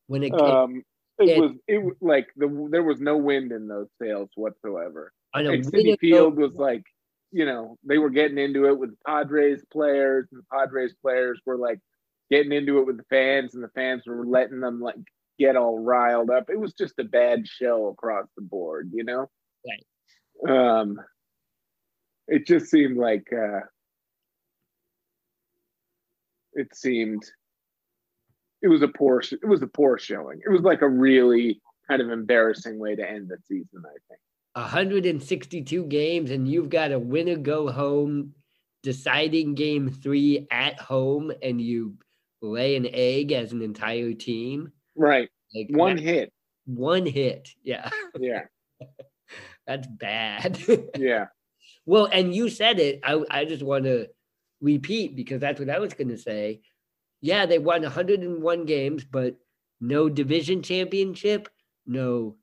when 0.07 0.23
it 0.23 0.31
came, 0.31 0.39
Um, 0.39 0.83
it, 1.19 1.29
it- 1.29 1.39
was 1.41 1.51
it 1.67 1.77
was 1.83 1.95
like 2.01 2.27
the 2.35 2.67
there 2.71 2.83
was 2.83 2.99
no 2.99 3.17
wind 3.17 3.51
in 3.51 3.67
those 3.67 3.87
sails 4.01 4.29
whatsoever. 4.35 5.11
I 5.33 5.41
a 5.41 5.51
And 5.51 5.65
Citi 5.65 5.97
Field 5.99 6.37
was 6.37 6.53
like, 6.53 6.83
you 7.31 7.45
know, 7.45 7.77
they 7.83 7.97
were 7.97 8.09
getting 8.11 8.37
into 8.37 8.65
it 8.67 8.77
with 8.77 8.91
the 8.91 8.97
Padres 9.07 9.63
players, 9.71 10.27
and 10.31 10.41
the 10.41 10.45
Padres 10.55 10.93
players 11.01 11.39
were 11.45 11.57
like 11.57 11.79
getting 12.29 12.51
into 12.51 12.79
it 12.79 12.85
with 12.87 12.97
the 12.97 13.05
fans, 13.09 13.53
and 13.55 13.63
the 13.63 13.69
fans 13.69 14.03
were 14.05 14.25
letting 14.25 14.59
them 14.59 14.79
like 14.79 14.95
get 15.39 15.55
all 15.55 15.79
riled 15.79 16.29
up. 16.29 16.49
It 16.49 16.59
was 16.59 16.73
just 16.73 16.99
a 16.99 17.03
bad 17.03 17.47
show 17.47 17.87
across 17.87 18.27
the 18.35 18.43
board, 18.43 18.91
you 18.93 19.03
know. 19.03 19.29
Right. 19.67 20.79
Um, 20.79 20.99
it 22.27 22.45
just 22.47 22.67
seemed 22.67 22.97
like 22.97 23.27
uh, 23.33 23.61
it 26.55 26.75
seemed 26.75 27.23
it 28.61 28.67
was 28.67 28.81
a 28.81 28.87
poor 28.87 29.21
it 29.31 29.45
was 29.47 29.61
a 29.61 29.67
poor 29.67 29.97
showing. 29.97 30.39
It 30.45 30.49
was 30.49 30.61
like 30.61 30.81
a 30.81 30.89
really 30.89 31.61
kind 31.89 32.01
of 32.01 32.09
embarrassing 32.09 32.79
way 32.79 32.95
to 32.95 33.09
end 33.09 33.29
the 33.29 33.37
season. 33.47 33.83
I 33.85 33.97
think. 34.09 34.19
162 34.55 35.85
games 35.85 36.29
and 36.31 36.47
you've 36.47 36.69
got 36.69 36.91
a 36.91 36.99
winner 36.99 37.35
go 37.37 37.71
home 37.71 38.33
deciding 38.83 39.55
game 39.55 39.89
three 39.89 40.47
at 40.51 40.79
home 40.79 41.31
and 41.41 41.59
you 41.59 41.95
lay 42.41 42.75
an 42.75 42.87
egg 42.91 43.31
as 43.31 43.51
an 43.51 43.61
entire 43.61 44.13
team 44.13 44.71
Right. 44.95 45.29
like 45.55 45.67
One 45.71 45.95
that- 45.95 46.01
hit. 46.03 46.33
one 46.65 47.05
hit 47.05 47.49
yeah 47.63 47.89
Yeah. 48.19 48.43
that's 49.67 49.87
bad 49.87 50.59
Yeah. 50.97 51.27
well 51.85 52.07
and 52.11 52.35
you 52.35 52.49
said 52.49 52.79
it 52.79 52.99
i, 53.03 53.23
I 53.31 53.45
just 53.45 53.63
want 53.63 53.85
to 53.85 54.07
repeat 54.63 55.15
because 55.15 55.39
that's 55.39 55.59
what 55.59 55.69
i 55.69 55.77
was 55.77 55.93
going 55.93 56.07
to 56.07 56.17
say 56.17 56.59
yeah 57.21 57.45
they 57.45 57.59
won 57.59 57.83
101 57.83 58.65
games 58.65 59.03
but 59.03 59.35
no 59.79 60.09
division 60.09 60.63
championship 60.63 61.49
no 61.85 62.35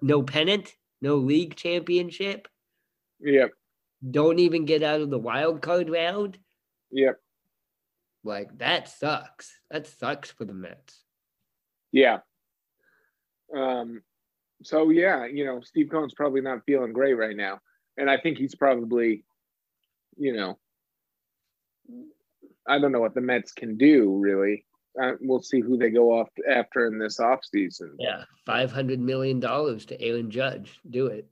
no 0.00 0.22
pennant 0.22 0.72
no 1.02 1.16
league 1.16 1.54
championship 1.56 2.48
Yep. 3.22 3.52
don't 4.10 4.38
even 4.40 4.64
get 4.64 4.82
out 4.82 5.00
of 5.00 5.10
the 5.10 5.18
wild 5.18 5.62
card 5.62 5.88
round. 5.88 6.38
Yep. 6.90 7.20
Like 8.24 8.58
that 8.58 8.88
sucks. 8.88 9.52
That 9.70 9.86
sucks 9.86 10.30
for 10.30 10.44
the 10.44 10.54
Mets. 10.54 11.04
Yeah. 11.92 12.18
Um, 13.54 14.02
so 14.62 14.90
yeah, 14.90 15.26
you 15.26 15.44
know, 15.44 15.60
Steve 15.60 15.88
Cohen's 15.90 16.14
probably 16.14 16.40
not 16.40 16.64
feeling 16.66 16.92
great 16.92 17.14
right 17.14 17.36
now. 17.36 17.60
And 17.96 18.10
I 18.10 18.16
think 18.18 18.38
he's 18.38 18.54
probably, 18.54 19.24
you 20.16 20.32
know, 20.32 20.58
I 22.66 22.78
don't 22.78 22.92
know 22.92 23.00
what 23.00 23.14
the 23.14 23.20
Mets 23.20 23.52
can 23.52 23.76
do 23.76 24.18
really. 24.18 24.64
Uh, 25.00 25.12
we'll 25.20 25.42
see 25.42 25.60
who 25.60 25.78
they 25.78 25.90
go 25.90 26.18
off 26.18 26.28
after 26.50 26.86
in 26.86 26.98
this 26.98 27.18
offseason. 27.18 27.94
Yeah, 27.98 28.24
five 28.44 28.70
hundred 28.70 29.00
million 29.00 29.40
dollars 29.40 29.86
to 29.86 30.00
Aaron 30.00 30.30
Judge. 30.30 30.78
Do 30.88 31.06
it. 31.06 31.26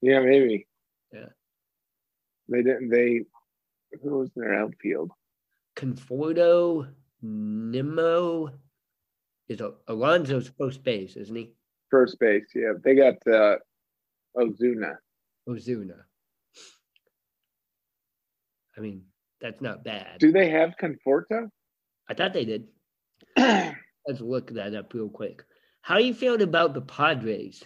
Yeah, 0.00 0.20
maybe. 0.20 0.66
Yeah. 1.12 1.26
They 2.48 2.62
didn't 2.62 2.88
they 2.88 3.20
who 4.02 4.18
was 4.18 4.30
in 4.34 4.42
their 4.42 4.54
outfield? 4.58 5.10
Conforto, 5.76 6.88
Nimmo, 7.22 8.50
is 9.48 9.60
Al- 9.60 9.78
Alonso's 9.88 10.50
first 10.58 10.82
base, 10.82 11.16
isn't 11.16 11.36
he? 11.36 11.52
First 11.90 12.18
base, 12.18 12.46
yeah. 12.54 12.72
They 12.82 12.94
got 12.94 13.16
uh 13.26 13.56
Ozuna. 14.36 14.96
Ozuna. 15.48 15.96
I 18.76 18.80
mean, 18.80 19.02
that's 19.40 19.60
not 19.60 19.84
bad. 19.84 20.18
Do 20.18 20.32
they 20.32 20.50
have 20.50 20.74
Conforto? 20.80 21.48
I 22.08 22.14
thought 22.14 22.32
they 22.32 22.44
did. 22.44 22.66
Let's 23.36 24.20
look 24.20 24.50
that 24.52 24.74
up 24.74 24.92
real 24.94 25.08
quick. 25.08 25.42
How 25.82 25.94
are 25.94 26.00
you 26.00 26.14
feeling 26.14 26.42
about 26.42 26.74
the 26.74 26.80
Padres? 26.82 27.62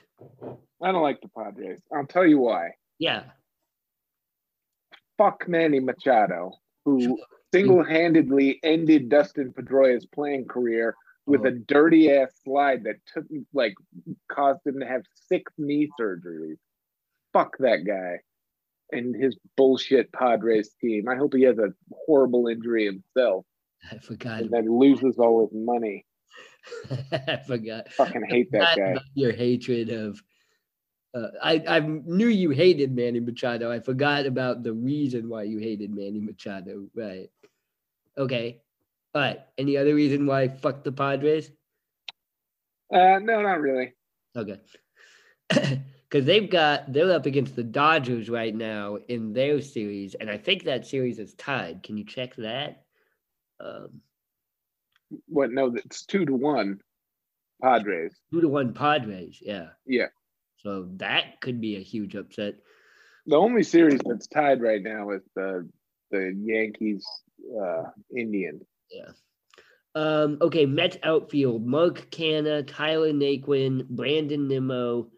I 0.83 0.93
don't 0.93 1.03
like 1.03 1.21
the 1.21 1.29
Padres. 1.37 1.81
I'll 1.93 2.07
tell 2.07 2.27
you 2.27 2.39
why. 2.39 2.71
Yeah, 2.99 3.25
fuck 5.19 5.49
Manny 5.49 5.81
Machado, 5.81 6.53
who 6.85 7.19
single-handedly 7.53 8.61
ended 8.63 9.09
Dustin 9.09 9.53
Pedroia's 9.53 10.07
playing 10.07 10.47
career 10.47 10.95
with 11.27 11.43
Oh. 11.43 11.47
a 11.49 11.53
dirty 11.53 12.11
ass 12.13 12.33
slide 12.45 12.85
that 12.85 12.97
took 13.13 13.25
like 13.53 13.75
caused 14.29 14.67
him 14.67 14.81
to 14.81 14.87
have 14.87 15.03
six 15.29 15.53
knee 15.59 15.89
surgeries. 15.99 16.59
Fuck 17.33 17.57
that 17.59 17.85
guy 17.87 18.21
and 18.93 19.15
his 19.15 19.37
bullshit 19.57 20.13
Padres 20.13 20.71
team. 20.81 21.09
I 21.09 21.17
hope 21.17 21.35
he 21.35 21.43
has 21.43 21.59
a 21.59 21.73
horrible 22.07 22.49
injury 22.49 22.85
himself. 22.85 23.45
I 23.91 23.99
forgot. 23.99 24.41
and 24.41 24.51
then 24.51 24.79
loses 24.79 25.19
all 25.19 25.47
his 25.47 25.55
money. 25.55 26.07
I 27.13 27.41
forgot. 27.47 27.93
Fucking 27.93 28.25
hate 28.29 28.51
that 28.53 28.77
guy. 28.77 28.97
Your 29.15 29.33
hatred 29.33 29.91
of. 29.91 30.23
Uh, 31.15 31.29
I 31.43 31.63
I 31.69 31.81
knew 31.81 32.27
you 32.27 32.51
hated 32.51 32.95
Manny 32.95 33.21
Machado. 33.21 33.71
I 33.71 33.81
forgot 33.81 34.27
about 34.27 34.63
the 34.63 34.73
reason 34.73 35.29
why 35.29 35.45
you 35.45 35.59
hated 35.59 35.95
Manny 35.95 36.21
Machado. 36.21 36.89
Right. 36.95 37.31
Okay. 38.19 38.63
All 39.15 39.23
right. 39.23 39.41
Any 39.59 39.77
other 39.77 39.95
reason 39.95 40.27
why 40.27 40.49
fuck 40.49 40.83
the 40.83 40.91
Padres? 40.91 41.51
Uh, 42.93 43.19
no, 43.23 43.43
not 43.43 43.61
really. 43.61 43.95
Okay. 44.37 44.61
Because 46.15 46.27
they've 46.27 46.49
got 46.49 46.93
they're 46.93 47.11
up 47.11 47.27
against 47.27 47.57
the 47.57 47.65
Dodgers 47.65 48.31
right 48.31 48.55
now 48.55 48.99
in 49.09 49.33
their 49.33 49.61
series, 49.61 50.15
and 50.15 50.31
I 50.31 50.39
think 50.39 50.63
that 50.63 50.87
series 50.87 51.19
is 51.19 51.35
tied. 51.35 51.83
Can 51.83 51.97
you 51.97 52.05
check 52.05 52.37
that? 52.37 52.85
Um, 53.59 54.01
What? 55.27 55.51
No, 55.51 55.75
it's 55.75 56.07
two 56.07 56.25
to 56.25 56.33
one. 56.33 56.81
Padres. 57.61 58.15
two 58.33 58.43
to 58.43 58.47
one 58.47 58.75
Padres. 58.75 59.41
Yeah. 59.43 59.71
Yeah. 59.87 60.07
So 60.59 60.87
that 60.99 61.41
could 61.41 61.61
be 61.61 61.79
a 61.79 61.83
huge 61.83 62.15
upset. 62.15 62.55
The 63.27 63.35
only 63.35 63.65
series 63.65 63.99
that's 64.05 64.29
tied 64.29 64.63
right 64.63 64.85
now 64.85 65.11
is 65.11 65.23
the 65.35 65.69
the 66.13 66.33
Yankees 66.45 67.05
uh, 67.61 67.91
Indians. 68.17 68.63
Yeah. 68.89 69.11
Um, 69.97 70.39
okay, 70.41 70.65
Mets 70.65 70.97
outfield: 71.03 71.67
Mark 71.67 72.09
Canha, 72.13 72.65
Tyler 72.65 73.13
Naquin, 73.13 73.89
Brandon 73.89 74.47
Nimmo, 74.47 75.09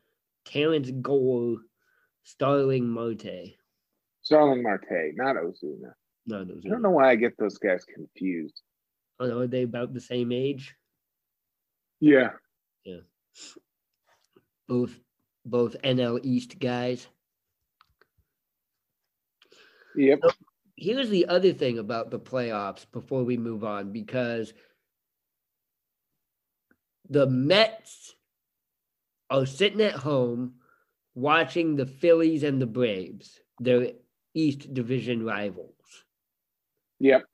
Terrance 0.47 0.91
Gore, 0.91 1.59
Starling 2.23 2.89
Marte. 2.89 3.57
Starling 4.23 4.63
Marte, 4.63 5.13
not 5.15 5.37
Ozuna. 5.37 5.93
No, 6.27 6.45
those 6.45 6.63
I 6.65 6.69
don't 6.69 6.83
know 6.83 6.91
why 6.91 7.11
I 7.11 7.17
get 7.17 7.37
those 7.39 7.59
guys 7.59 7.85
confused. 7.85 8.63
Oh, 9.21 9.27
no, 9.27 9.41
are 9.41 9.47
they 9.47 9.63
about 9.63 9.95
the 9.95 10.01
same 10.01 10.33
age? 10.33 10.75
Yeah. 12.01 12.31
Yeah. 12.85 13.01
Both, 14.69 14.99
both 15.45 15.77
NL 15.83 16.21
East 16.25 16.59
guys. 16.59 17.07
Yep. 19.95 20.21
Here's 20.77 21.09
the 21.09 21.27
other 21.29 21.53
thing 21.53 21.79
about 21.79 22.11
the 22.11 22.19
playoffs 22.19 22.85
before 22.93 23.23
we 23.23 23.37
move 23.37 23.65
on, 23.65 23.93
because 23.93 24.53
the 27.09 27.27
Mets 27.27 28.16
are 29.31 29.47
sitting 29.47 29.81
at 29.81 29.95
home 29.95 30.55
watching 31.15 31.77
the 31.77 31.87
Phillies 31.87 32.43
and 32.43 32.61
the 32.61 32.67
Braves, 32.67 33.41
their 33.61 33.93
East 34.35 34.73
Division 34.75 35.25
rivals. 35.25 35.73
Yep. 37.01 37.25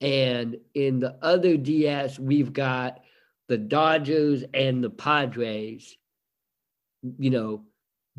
And 0.00 0.56
in 0.74 0.98
the 0.98 1.16
other 1.22 1.56
DS, 1.56 2.18
we've 2.18 2.52
got 2.52 3.00
the 3.48 3.58
Dodgers 3.58 4.44
and 4.52 4.82
the 4.82 4.90
Padres, 4.90 5.96
you 7.18 7.30
know, 7.30 7.64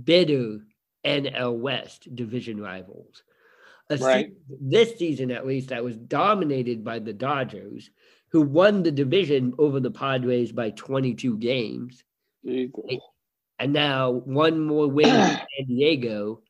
bitter 0.02 0.60
NL 1.06 1.58
West 1.58 2.14
division 2.16 2.62
rivals. 2.62 3.24
Se- 3.92 4.02
Right. 4.04 4.34
this 4.48 4.98
season, 4.98 5.30
at 5.32 5.46
least, 5.46 5.70
that 5.70 5.84
was 5.84 5.98
dominated 5.98 6.84
by 6.84 7.00
the 7.00 7.14
Dodgers, 7.14 7.90
who 8.30 8.42
won 8.42 8.82
the 8.84 8.92
division 8.92 9.54
over 9.58 9.80
the 9.80 9.92
Padres 9.92 10.52
by 10.54 10.72
22 10.72 11.38
games. 11.38 12.04
Jesus. 12.46 12.74
And 13.60 13.74
now 13.74 14.12
one 14.12 14.60
more 14.60 14.88
win 14.88 15.08
in 15.10 15.14
San 15.58 15.68
Diego, 15.68 16.42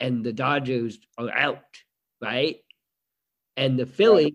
and 0.00 0.24
the 0.24 0.32
Dodgers 0.32 0.98
are 1.16 1.30
out, 1.30 1.62
right? 2.20 2.56
And 3.56 3.78
the 3.78 3.86
Phillies, 3.86 4.34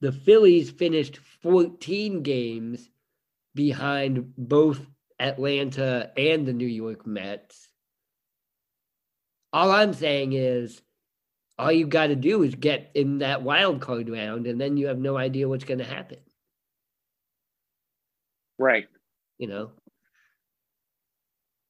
the 0.00 0.12
Phillies 0.12 0.70
finished 0.70 1.18
14 1.42 2.22
games 2.22 2.90
behind 3.54 4.34
both 4.36 4.80
Atlanta 5.18 6.10
and 6.16 6.46
the 6.46 6.52
New 6.52 6.66
York 6.66 7.06
Mets. 7.06 7.68
All 9.52 9.70
I'm 9.70 9.94
saying 9.94 10.32
is 10.34 10.82
all 11.58 11.72
you've 11.72 11.88
got 11.88 12.08
to 12.08 12.16
do 12.16 12.42
is 12.42 12.54
get 12.54 12.90
in 12.94 13.18
that 13.18 13.42
wild 13.42 13.80
card 13.80 14.10
round, 14.10 14.46
and 14.46 14.60
then 14.60 14.76
you 14.76 14.88
have 14.88 14.98
no 14.98 15.16
idea 15.16 15.48
what's 15.48 15.64
going 15.64 15.78
to 15.78 15.84
happen, 15.84 16.18
Right. 18.58 18.88
you 19.38 19.46
know? 19.46 19.70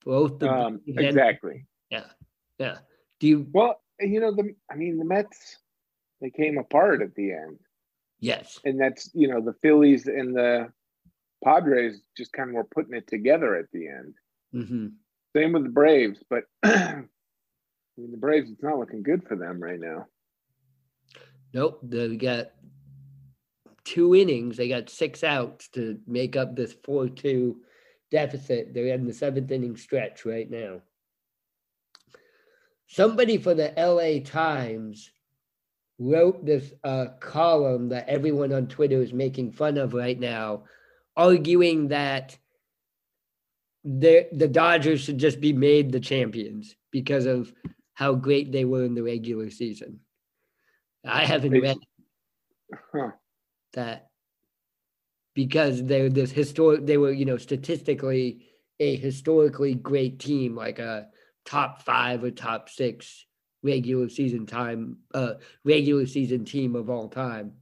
Both 0.07 0.39
the 0.39 0.49
Um, 0.49 0.81
exactly. 0.87 1.67
Yeah. 1.91 2.05
Yeah. 2.59 2.79
Do 3.19 3.27
you? 3.27 3.47
Well, 3.53 3.83
you 4.01 4.21
know, 4.21 4.33
the 4.33 4.55
I 4.71 4.77
mean 4.77 4.99
the 4.99 5.05
Mets 5.05 5.59
they 6.21 6.31
came 6.31 6.57
apart 6.57 7.03
at 7.03 7.15
the 7.17 7.33
end. 7.33 7.59
Yes. 8.21 8.59
And 8.65 8.81
that's 8.81 9.11
you 9.15 9.29
know, 9.29 9.41
the 9.41 9.55
Phillies 9.63 10.07
and 10.07 10.35
the 10.35 10.73
Padres 11.45 12.01
just 12.17 12.33
kind 12.33 12.49
of 12.49 12.55
were 12.55 12.65
putting 12.65 12.95
it 12.95 13.09
together 13.09 13.57
at 13.57 13.67
the 13.73 13.89
end. 13.89 14.15
hmm 14.53 14.87
Same 15.37 15.53
with 15.53 15.65
the 15.65 15.71
Braves, 15.71 16.23
but 16.31 16.45
I 16.63 17.05
mean 17.99 18.13
the 18.13 18.17
Braves 18.17 18.51
it's 18.51 18.63
not 18.63 18.79
looking 18.79 19.03
good 19.03 19.27
for 19.27 19.37
them 19.37 19.61
right 19.61 19.81
now. 19.81 20.07
Nope. 21.53 21.81
They 21.83 22.17
got 22.17 22.53
two 23.85 24.15
innings. 24.15 24.57
They 24.57 24.69
got 24.69 24.89
six 24.89 25.25
outs 25.25 25.69
to 25.71 25.99
make 26.07 26.37
up 26.37 26.55
this 26.55 26.77
4 26.85 27.09
2 27.09 27.57
deficit. 28.17 28.73
They're 28.73 28.95
in 28.95 29.05
the 29.07 29.13
seventh 29.13 29.51
inning 29.51 29.77
stretch 29.77 30.25
right 30.25 30.51
now. 30.51 30.81
Somebody 32.87 33.37
for 33.37 33.53
the 33.53 33.75
LA 33.77 34.25
Times 34.25 35.11
wrote 35.99 36.47
this 36.47 36.73
uh, 36.83 37.07
column 37.21 37.91
that 37.91 38.09
everyone 38.09 38.55
on 38.55 38.69
Twitter 38.69 39.03
is 39.03 39.13
making 39.13 39.53
fun 39.53 39.77
of 39.77 39.93
right 39.93 40.19
now, 40.19 40.65
arguing 41.15 41.89
that 41.89 42.39
the 43.85 44.29
the 44.33 44.49
Dodgers 44.49 45.01
should 45.03 45.19
just 45.19 45.41
be 45.41 45.53
made 45.53 45.93
the 45.93 46.01
champions 46.01 46.75
because 46.91 47.27
of 47.27 47.53
how 47.93 48.15
great 48.15 48.51
they 48.51 48.65
were 48.65 48.85
in 48.85 48.95
the 48.95 49.03
regular 49.03 49.51
season. 49.51 50.01
I 51.05 51.25
haven't 51.27 51.53
read 51.53 51.77
Huh. 52.93 53.11
that 53.75 54.09
because 55.37 55.85
they're 55.85 56.09
this 56.09 56.33
historic 56.33 56.85
they 56.85 56.97
were 56.97 57.13
you 57.13 57.25
know 57.25 57.37
statistically 57.37 58.45
a 58.81 58.97
historically 58.97 59.75
great 59.75 60.19
team 60.19 60.57
like 60.57 60.81
a 60.81 61.07
top 61.45 61.83
five 61.83 62.25
or 62.25 62.33
top 62.33 62.69
six 62.69 63.25
regular 63.63 64.09
season 64.09 64.47
time 64.47 64.97
uh 65.15 65.35
regular 65.65 66.07
season 66.07 66.45
team 66.45 66.75
of 66.75 66.91
all 66.91 67.09
time 67.09 67.53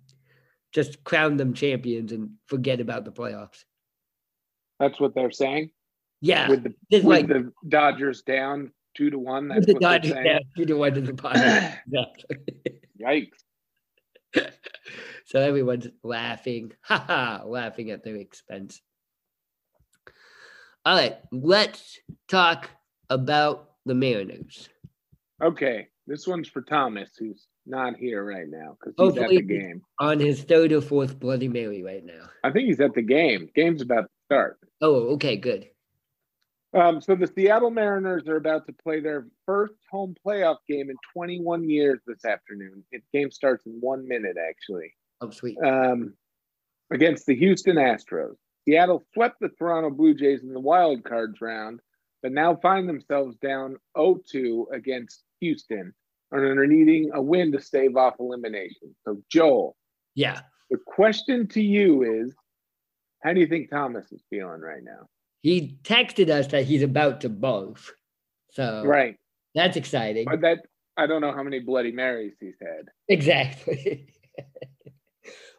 just 0.73 1.05
crown 1.05 1.37
them 1.37 1.53
champions 1.53 2.13
and 2.13 2.31
forget 2.47 2.81
about 2.81 3.05
the 3.05 3.13
playoffs 3.13 3.65
That's 4.81 4.99
what 4.99 5.15
they're 5.15 5.31
saying. 5.31 5.71
yeah 6.21 6.49
With 6.49 6.63
the 6.65 6.75
with 6.91 7.05
like 7.05 7.27
the 7.29 7.53
Dodgers 7.69 8.23
down 8.23 8.73
two 8.97 9.11
to 9.11 9.19
one. 9.19 9.49
That's 9.49 9.67
with 9.67 9.67
the 9.67 9.73
what 9.75 9.81
they're 9.83 9.99
Dodgers 9.99 10.13
saying. 10.13 10.25
down 10.25 10.41
two 10.57 10.65
to 10.67 10.75
one 10.77 10.95
to 10.95 11.01
the 11.01 11.15
Padres. 11.23 11.75
Yikes. 13.01 13.39
so 15.25 15.41
everyone's 15.41 15.89
laughing, 16.03 16.73
haha, 16.83 17.45
laughing 17.47 17.91
at 17.91 18.05
their 18.05 18.17
expense. 18.17 18.81
All 20.85 20.97
right, 20.97 21.17
let's 21.33 21.99
talk 22.29 22.69
about 23.09 23.71
the 23.87 23.95
Mariners. 23.95 24.69
Okay. 25.43 25.89
This 26.07 26.27
one's 26.27 26.49
for 26.49 26.61
Thomas, 26.61 27.11
who's 27.19 27.47
not 27.65 27.97
here 27.97 28.23
right 28.23 28.47
now 28.47 28.77
because 28.79 28.95
he's 28.99 29.19
Hopefully- 29.19 29.39
at 29.39 29.47
the 29.49 29.59
game. 29.59 29.83
On 29.99 30.21
his 30.21 30.43
third 30.43 30.71
or 30.73 30.83
fourth 30.83 31.19
Bloody 31.19 31.49
Mary 31.49 31.83
right 31.83 32.05
now. 32.05 32.29
I 32.43 32.51
think 32.51 32.67
he's 32.67 32.81
at 32.81 32.93
the 32.95 33.01
game. 33.03 33.49
Game's 33.55 33.81
about 33.81 34.03
to 34.03 34.09
start. 34.27 34.59
Oh, 34.83 35.15
okay, 35.15 35.37
good. 35.39 35.69
Um, 36.75 37.01
so 37.01 37.15
the 37.15 37.27
Seattle 37.29 37.71
Mariners 37.71 38.29
are 38.29 38.37
about 38.37 38.67
to 38.67 38.75
play 38.75 39.01
their 39.01 39.29
first 39.47 39.75
home 39.91 40.15
playoff 40.27 40.57
game 40.69 40.91
in 40.91 40.97
21 41.15 41.71
years 41.71 42.01
this 42.07 42.25
afternoon. 42.27 42.85
The 42.93 43.01
game 43.15 43.31
starts 43.31 43.65
in 43.65 43.79
one 43.81 44.07
minute, 44.07 44.37
actually, 44.37 44.93
Oh, 45.27 45.31
sweet. 45.31 45.57
um, 45.65 46.15
against 46.93 47.27
the 47.27 47.35
Houston 47.37 47.77
Astros. 47.77 48.35
Seattle 48.65 49.05
swept 49.13 49.41
the 49.41 49.49
Toronto 49.51 49.91
Blue 49.91 50.15
Jays 50.15 50.43
in 50.43 50.53
the 50.55 50.61
wild 50.61 51.05
cards 51.05 51.41
round, 51.41 51.81
but 52.23 52.33
now 52.33 52.57
find 52.57 52.89
themselves 52.89 53.37
down 53.43 53.77
0-2 53.97 54.65
against 54.73 55.23
Houston 55.41 55.93
and 56.33 56.43
are 56.59 56.67
needing 56.67 57.11
a 57.15 57.21
win 57.23 57.53
to 57.53 57.61
stave 57.61 57.97
off 57.97 58.15
elimination. 58.19 58.95
So, 59.05 59.23
Joel, 59.31 59.77
Yeah, 60.15 60.41
the 60.71 60.79
question 60.87 61.47
to 61.49 61.61
you 61.63 62.03
is, 62.25 62.35
how 63.23 63.33
do 63.35 63.41
you 63.41 63.47
think 63.47 63.71
Thomas 63.71 64.11
is 64.13 64.23
feeling 64.31 64.61
right 64.61 64.83
now? 64.83 65.07
he 65.43 65.79
texted 65.83 66.31
us 66.31 66.47
that 66.47 66.65
he's 66.65 66.83
about 66.83 67.21
to 67.21 67.29
barf. 67.29 67.91
So 68.53 68.83
Right. 68.87 69.17
that's 69.55 69.77
exciting. 69.77 70.25
But 70.25 70.41
that 70.41 70.61
I 70.97 71.07
don't 71.07 71.21
know 71.21 71.33
how 71.33 71.43
many 71.43 71.59
Bloody 71.61 71.93
Marys 71.93 72.33
he's 72.41 72.55
had. 72.63 72.89
Exactly. 73.09 74.09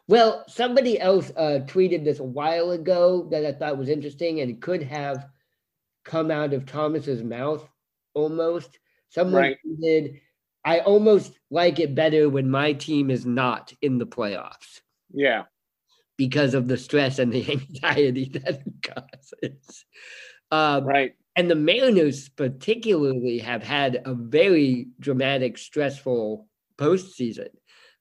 well, 0.08 0.44
somebody 0.48 1.00
else 1.00 1.30
uh, 1.36 1.60
tweeted 1.66 2.04
this 2.04 2.20
a 2.20 2.24
while 2.24 2.70
ago 2.70 3.28
that 3.30 3.44
I 3.44 3.52
thought 3.52 3.78
was 3.78 3.88
interesting 3.88 4.40
and 4.40 4.60
could 4.60 4.82
have 4.82 5.26
come 6.04 6.30
out 6.30 6.52
of 6.54 6.66
Thomas's 6.66 7.22
mouth 7.22 7.68
almost. 8.14 8.78
Someone 9.08 9.42
Right. 9.42 9.56
tweeted, 9.66 10.20
I 10.64 10.80
almost 10.80 11.32
like 11.50 11.78
it 11.80 11.94
better 11.94 12.28
when 12.28 12.50
my 12.50 12.72
team 12.72 13.10
is 13.10 13.26
not 13.26 13.72
in 13.82 13.98
the 13.98 14.06
playoffs. 14.06 14.80
Yeah. 15.12 15.44
Because 16.16 16.54
of 16.54 16.68
the 16.68 16.76
stress 16.76 17.18
and 17.18 17.32
the 17.32 17.50
anxiety 17.82 18.30
that 18.34 18.62
it 18.66 18.94
causes. 18.94 19.84
Um, 20.50 20.84
right. 20.84 21.14
And 21.34 21.50
the 21.50 21.54
Mariners, 21.54 22.28
particularly, 22.30 23.38
have 23.38 23.62
had 23.62 24.00
a 24.06 24.14
very 24.14 24.88
dramatic, 24.98 25.58
stressful 25.58 26.48
postseason. 26.78 27.48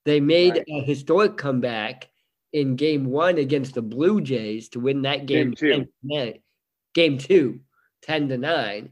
They 0.06 0.20
made 0.20 0.54
right. 0.54 0.66
a 0.70 0.82
historic 0.82 1.38
comeback 1.38 2.10
in 2.54 2.76
game 2.76 3.06
one 3.06 3.38
against 3.38 3.74
the 3.74 3.82
Blue 3.82 4.22
Jays 4.22 4.70
to 4.70 4.80
win 4.80 5.02
that 5.02 5.26
game, 5.26 5.52
game 5.52 5.88
two. 6.02 6.34
game 6.94 7.18
two, 7.18 7.60
10 8.04 8.30
to 8.30 8.38
9. 8.38 8.90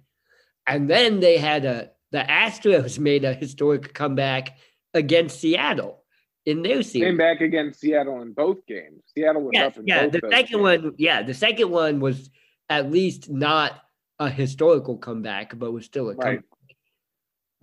And 0.68 0.90
then 0.90 1.20
they 1.20 1.38
had 1.38 1.66
a 1.66 1.92
the 2.12 2.20
Astros 2.20 3.00
made 3.00 3.26
a 3.26 3.34
historic 3.34 3.94
comeback 3.94 4.58
against 4.94 5.40
Seattle 5.40 6.04
in 6.46 6.62
their 6.62 6.84
series. 6.84 7.12
Came 7.12 7.18
back 7.18 7.42
against 7.42 7.80
Seattle 7.80 8.22
in 8.22 8.34
both 8.34 8.66
games. 8.68 9.02
Seattle 9.16 9.44
was 9.44 9.52
yes, 9.54 9.68
up 9.68 9.78
in 9.78 9.88
yeah, 9.88 10.04
both. 10.04 10.12
The 10.14 10.30
second 10.30 10.64
games. 10.64 10.84
one, 10.84 10.96
yeah, 10.98 11.24
the 11.24 11.34
second 11.34 11.72
one 11.72 12.00
was 12.00 12.30
at 12.70 12.92
least 12.92 13.30
not 13.30 13.80
a 14.20 14.30
historical 14.30 14.98
comeback, 14.98 15.58
but 15.58 15.72
was 15.72 15.86
still 15.86 16.10
a 16.10 16.16
right. 16.16 16.24
comeback. 16.24 16.46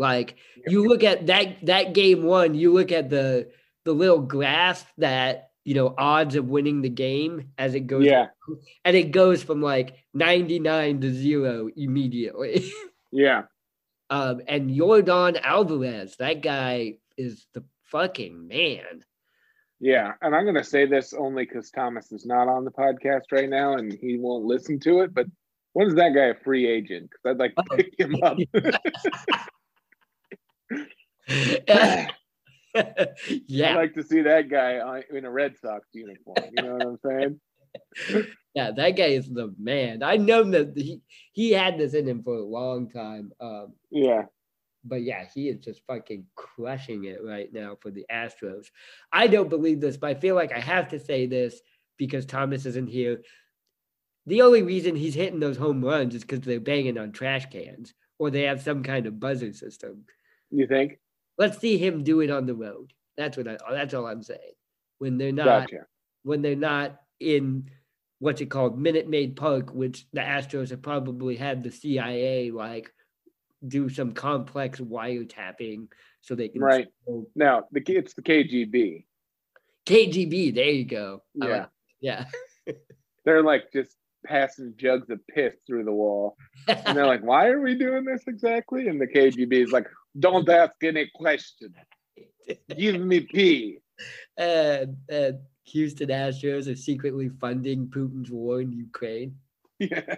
Like 0.01 0.37
you 0.67 0.89
look 0.89 1.05
at 1.05 1.27
that 1.27 1.67
that 1.67 1.93
game 1.93 2.23
one, 2.23 2.55
you 2.55 2.73
look 2.73 2.91
at 2.91 3.11
the 3.11 3.51
the 3.85 3.93
little 3.93 4.21
graph 4.21 4.91
that 4.97 5.51
you 5.63 5.75
know 5.75 5.95
odds 5.99 6.37
of 6.37 6.49
winning 6.49 6.81
the 6.81 6.89
game 6.89 7.51
as 7.59 7.75
it 7.75 7.81
goes, 7.81 8.07
yeah, 8.07 8.29
and 8.87 8.97
it 8.97 9.11
goes 9.11 9.43
from 9.43 9.61
like 9.61 9.99
ninety 10.15 10.59
nine 10.59 11.03
to 11.03 11.13
zero 11.13 11.69
immediately. 11.77 12.73
yeah, 13.13 13.43
um, 14.09 14.41
and 14.49 14.71
Yordan 14.71 15.39
Alvarez, 15.43 16.17
that 16.17 16.41
guy 16.41 16.95
is 17.19 17.47
the 17.53 17.63
fucking 17.91 18.49
man. 18.49 19.05
Yeah, 19.81 20.13
and 20.23 20.35
I'm 20.35 20.47
gonna 20.47 20.65
say 20.65 20.87
this 20.87 21.13
only 21.13 21.45
because 21.45 21.71
Thomas 21.71 22.11
is 22.11 22.25
not 22.25 22.49
on 22.49 22.65
the 22.65 22.71
podcast 22.71 23.25
right 23.33 23.51
now 23.51 23.75
and 23.75 23.93
he 23.93 24.17
won't 24.17 24.47
listen 24.47 24.81
to 24.81 25.01
it. 25.01 25.13
But 25.13 25.27
when 25.75 25.89
is 25.89 25.95
that 25.97 26.15
guy 26.15 26.29
a 26.29 26.35
free 26.43 26.67
agent? 26.67 27.11
Because 27.11 27.35
I'd 27.35 27.39
like 27.39 27.55
to 27.57 27.77
pick 27.77 28.01
him 28.01 28.15
up. 28.23 28.39
yeah, 31.29 32.07
I'd 32.77 33.77
like 33.77 33.95
to 33.95 34.03
see 34.03 34.23
that 34.23 34.49
guy 34.49 35.03
in 35.11 35.25
a 35.25 35.31
Red 35.31 35.57
Sox 35.59 35.89
uniform. 35.93 36.51
You 36.57 36.63
know 36.63 36.75
what 36.75 36.87
I'm 36.87 36.99
saying? 37.05 38.27
yeah, 38.55 38.71
that 38.73 38.91
guy 38.91 39.07
is 39.07 39.29
the 39.29 39.55
man. 39.59 40.03
I 40.03 40.17
know 40.17 40.43
that 40.45 40.73
he 40.77 41.01
he 41.33 41.53
had 41.53 41.79
this 41.79 41.95
in 41.95 42.07
him 42.07 42.23
for 42.23 42.35
a 42.35 42.45
long 42.45 42.91
time. 42.91 43.33
Um, 43.41 43.75
yeah, 43.91 44.25
but 44.85 45.03
yeah, 45.03 45.25
he 45.35 45.49
is 45.49 45.59
just 45.59 45.83
fucking 45.87 46.27
crushing 46.35 47.05
it 47.05 47.23
right 47.23 47.53
now 47.53 47.77
for 47.81 47.91
the 47.91 48.07
Astros. 48.11 48.67
I 49.13 49.27
don't 49.27 49.51
believe 49.51 49.81
this, 49.81 49.97
but 49.97 50.11
I 50.11 50.15
feel 50.15 50.35
like 50.35 50.53
I 50.53 50.61
have 50.61 50.89
to 50.89 50.99
say 50.99 51.27
this 51.27 51.61
because 51.97 52.27
Thomas 52.27 52.67
isn't 52.67 52.89
here. 52.89 53.23
The 54.27 54.43
only 54.43 54.63
reason 54.63 54.97
he's 54.97 55.15
hitting 55.15 55.41
those 55.41 55.57
home 55.57 55.85
runs 55.85 56.15
is 56.15 56.23
because 56.23 56.41
they're 56.41 56.61
banging 56.61 56.99
on 56.99 57.13
trash 57.13 57.47
cans 57.47 57.95
or 58.19 58.31
they 58.31 58.43
have 58.43 58.63
some 58.63 58.83
kind 58.83 59.07
of 59.07 59.19
buzzer 59.19 59.53
system. 59.53 60.05
You 60.51 60.67
think? 60.67 60.99
Let's 61.39 61.59
see 61.59 61.79
him 61.79 62.03
do 62.03 62.21
it 62.21 62.31
on 62.31 62.47
the 62.47 62.55
road. 62.55 62.93
That's 63.17 63.37
what 63.37 63.49
I. 63.49 63.57
That's 63.71 63.95
all 63.95 64.07
I'm 64.07 64.23
saying. 64.23 64.55
When 64.99 65.19
they're 65.19 65.33
not, 65.33 65.71
gotcha. 65.71 65.87
when 66.23 66.43
they're 66.43 66.57
not 66.57 67.01
in 67.19 67.71
what's 68.19 68.41
it 68.41 68.51
called, 68.51 68.79
Minute 68.79 69.09
Maid 69.09 69.37
Park, 69.37 69.75
which 69.75 70.07
the 70.13 70.21
Astros 70.21 70.71
have 70.71 70.83
probably 70.83 71.37
had 71.37 71.63
the 71.63 71.71
CIA 71.71 72.51
like 72.51 72.93
do 73.67 73.89
some 73.89 74.13
complex 74.13 74.81
wiretapping 74.81 75.89
so 76.23 76.35
they 76.35 76.49
can 76.49 76.63
right 76.63 76.89
now 77.35 77.65
the 77.73 77.83
it's 77.87 78.15
the 78.15 78.23
KGB. 78.23 79.05
KGB, 79.87 80.55
there 80.55 80.71
you 80.71 80.85
go. 80.85 81.23
Yeah, 81.35 81.47
like, 81.47 81.69
yeah. 82.01 82.25
they're 83.25 83.43
like 83.43 83.73
just 83.73 83.97
passing 84.25 84.75
jugs 84.77 85.09
of 85.11 85.27
piss 85.27 85.55
through 85.67 85.85
the 85.85 85.93
wall, 85.93 86.37
and 86.69 86.97
they're 86.97 87.07
like, 87.07 87.23
"Why 87.23 87.49
are 87.49 87.61
we 87.61 87.75
doing 87.75 88.05
this 88.05 88.25
exactly?" 88.27 88.89
And 88.89 89.01
the 89.01 89.07
KGB 89.07 89.53
is 89.65 89.73
like, 89.73 89.89
"Don't 90.19 90.49
ask 90.49 90.83
any 90.83 91.11
question. 91.15 91.75
Give 92.77 93.01
me 93.01 93.21
pee." 93.21 93.79
And, 94.37 94.97
and 95.09 95.39
Houston 95.65 96.09
Astros 96.09 96.71
are 96.71 96.77
secretly 96.77 97.29
funding 97.41 97.89
Putin's 97.89 98.31
war 98.31 98.61
in 98.61 98.73
Ukraine. 98.73 99.37
Yeah. 99.79 100.17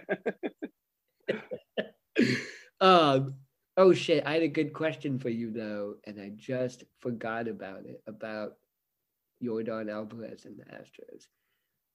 um, 2.81 3.35
oh 3.77 3.93
shit, 3.93 4.25
I 4.25 4.33
had 4.33 4.43
a 4.43 4.47
good 4.47 4.73
question 4.73 5.19
for 5.19 5.29
you 5.29 5.51
though, 5.51 5.95
and 6.05 6.19
I 6.19 6.31
just 6.35 6.83
forgot 6.99 7.47
about 7.47 7.85
it 7.85 8.01
about 8.07 8.53
Yordan 9.43 9.91
Alvarez 9.91 10.45
and 10.45 10.57
the 10.57 10.63
Astros. 10.63 11.27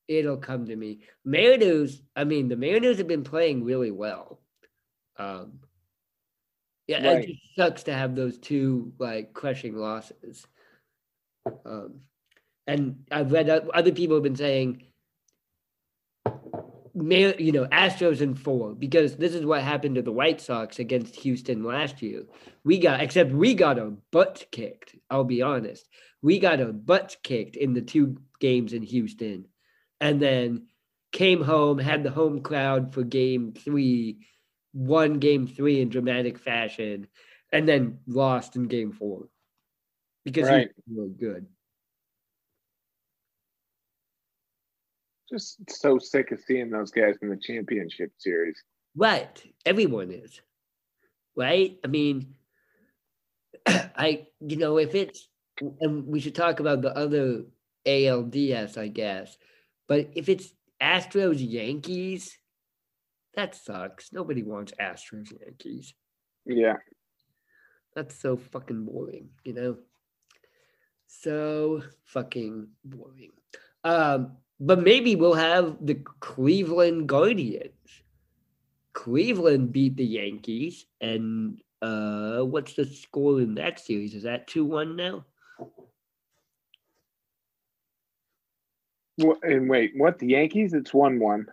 It'll 0.06 0.38
come 0.38 0.66
to 0.66 0.76
me. 0.76 1.00
Mariners, 1.24 2.02
I 2.16 2.24
mean, 2.24 2.48
the 2.48 2.56
Mariners 2.56 2.98
have 2.98 3.08
been 3.08 3.24
playing 3.24 3.64
really 3.64 3.90
well. 3.90 4.40
Um, 5.18 5.60
yeah, 6.88 7.06
Right. 7.06 7.28
it 7.28 7.36
just 7.36 7.54
sucks 7.56 7.82
to 7.84 7.94
have 7.94 8.16
those 8.16 8.38
two 8.38 8.92
like 8.98 9.32
crushing 9.34 9.76
losses. 9.76 10.46
Um, 11.64 12.00
and 12.66 13.04
I've 13.10 13.30
read 13.30 13.48
other 13.48 13.92
people 13.92 14.16
have 14.16 14.22
been 14.22 14.36
saying, 14.36 14.82
you 16.94 17.52
know, 17.52 17.66
Astros 17.66 18.20
in 18.20 18.34
four 18.34 18.74
because 18.74 19.16
this 19.16 19.34
is 19.34 19.44
what 19.46 19.62
happened 19.62 19.94
to 19.94 20.02
the 20.02 20.12
White 20.12 20.40
Sox 20.40 20.78
against 20.78 21.14
Houston 21.16 21.62
last 21.62 22.02
year. 22.02 22.24
We 22.64 22.78
got, 22.78 23.00
except 23.00 23.30
we 23.30 23.54
got 23.54 23.78
our 23.78 23.92
butt 24.10 24.46
kicked. 24.50 24.96
I'll 25.08 25.24
be 25.24 25.42
honest, 25.42 25.88
we 26.22 26.38
got 26.38 26.60
our 26.60 26.72
butt 26.72 27.16
kicked 27.22 27.56
in 27.56 27.72
the 27.74 27.82
two 27.82 28.18
games 28.40 28.72
in 28.72 28.82
Houston, 28.82 29.46
and 30.00 30.20
then 30.20 30.66
came 31.12 31.42
home, 31.42 31.78
had 31.78 32.02
the 32.02 32.10
home 32.10 32.42
crowd 32.42 32.92
for 32.92 33.02
Game 33.04 33.52
Three, 33.52 34.26
won 34.78 35.18
Game 35.18 35.46
Three 35.46 35.80
in 35.80 35.88
dramatic 35.88 36.38
fashion, 36.38 37.08
and 37.52 37.68
then 37.68 37.98
lost 38.06 38.54
in 38.56 38.68
Game 38.68 38.92
Four 38.92 39.28
because 40.24 40.48
Right. 40.48 40.68
he 40.86 40.94
was 40.94 40.98
really 40.98 41.14
good. 41.18 41.46
Just 45.30 45.58
so 45.70 45.98
sick 45.98 46.30
of 46.30 46.40
seeing 46.40 46.70
those 46.70 46.90
guys 46.90 47.16
in 47.20 47.28
the 47.28 47.36
championship 47.36 48.12
series. 48.18 48.62
Right. 48.96 49.42
Everyone 49.66 50.10
is. 50.10 50.40
Right? 51.36 51.78
I 51.84 51.88
mean, 51.88 52.34
I, 53.66 54.28
you 54.40 54.56
know, 54.56 54.78
if 54.78 54.94
it's, 54.94 55.28
and 55.80 56.06
we 56.06 56.20
should 56.20 56.34
talk 56.34 56.60
about 56.60 56.80
the 56.82 56.96
other 56.96 57.44
ALDS, 57.84 58.78
I 58.78 58.88
guess, 58.88 59.36
but 59.86 60.08
if 60.14 60.28
it's 60.28 60.52
Astros 60.80 61.38
Yankees, 61.38 62.38
that 63.38 63.54
sucks. 63.54 64.12
Nobody 64.12 64.42
wants 64.42 64.72
Astros 64.80 65.30
Yankees. 65.40 65.94
Yeah. 66.44 66.78
That's 67.94 68.16
so 68.16 68.36
fucking 68.36 68.84
boring, 68.84 69.28
you 69.44 69.52
know? 69.52 69.76
So 71.06 71.84
fucking 72.06 72.66
boring. 72.84 73.30
Um, 73.84 74.32
but 74.58 74.82
maybe 74.82 75.14
we'll 75.14 75.34
have 75.34 75.76
the 75.80 75.94
Cleveland 76.18 77.08
Guardians. 77.08 78.02
Cleveland 78.92 79.70
beat 79.70 79.96
the 79.96 80.04
Yankees, 80.04 80.86
and 81.00 81.60
uh, 81.80 82.40
what's 82.40 82.74
the 82.74 82.86
score 82.86 83.40
in 83.40 83.54
that 83.54 83.78
series? 83.78 84.14
Is 84.16 84.24
that 84.24 84.48
two 84.48 84.64
one 84.64 84.96
now? 84.96 85.24
Wha- 89.18 89.38
And 89.42 89.70
wait, 89.70 89.92
what? 89.96 90.18
The 90.18 90.26
Yankees? 90.26 90.74
It's 90.74 90.92
one 90.92 91.20
one. 91.20 91.46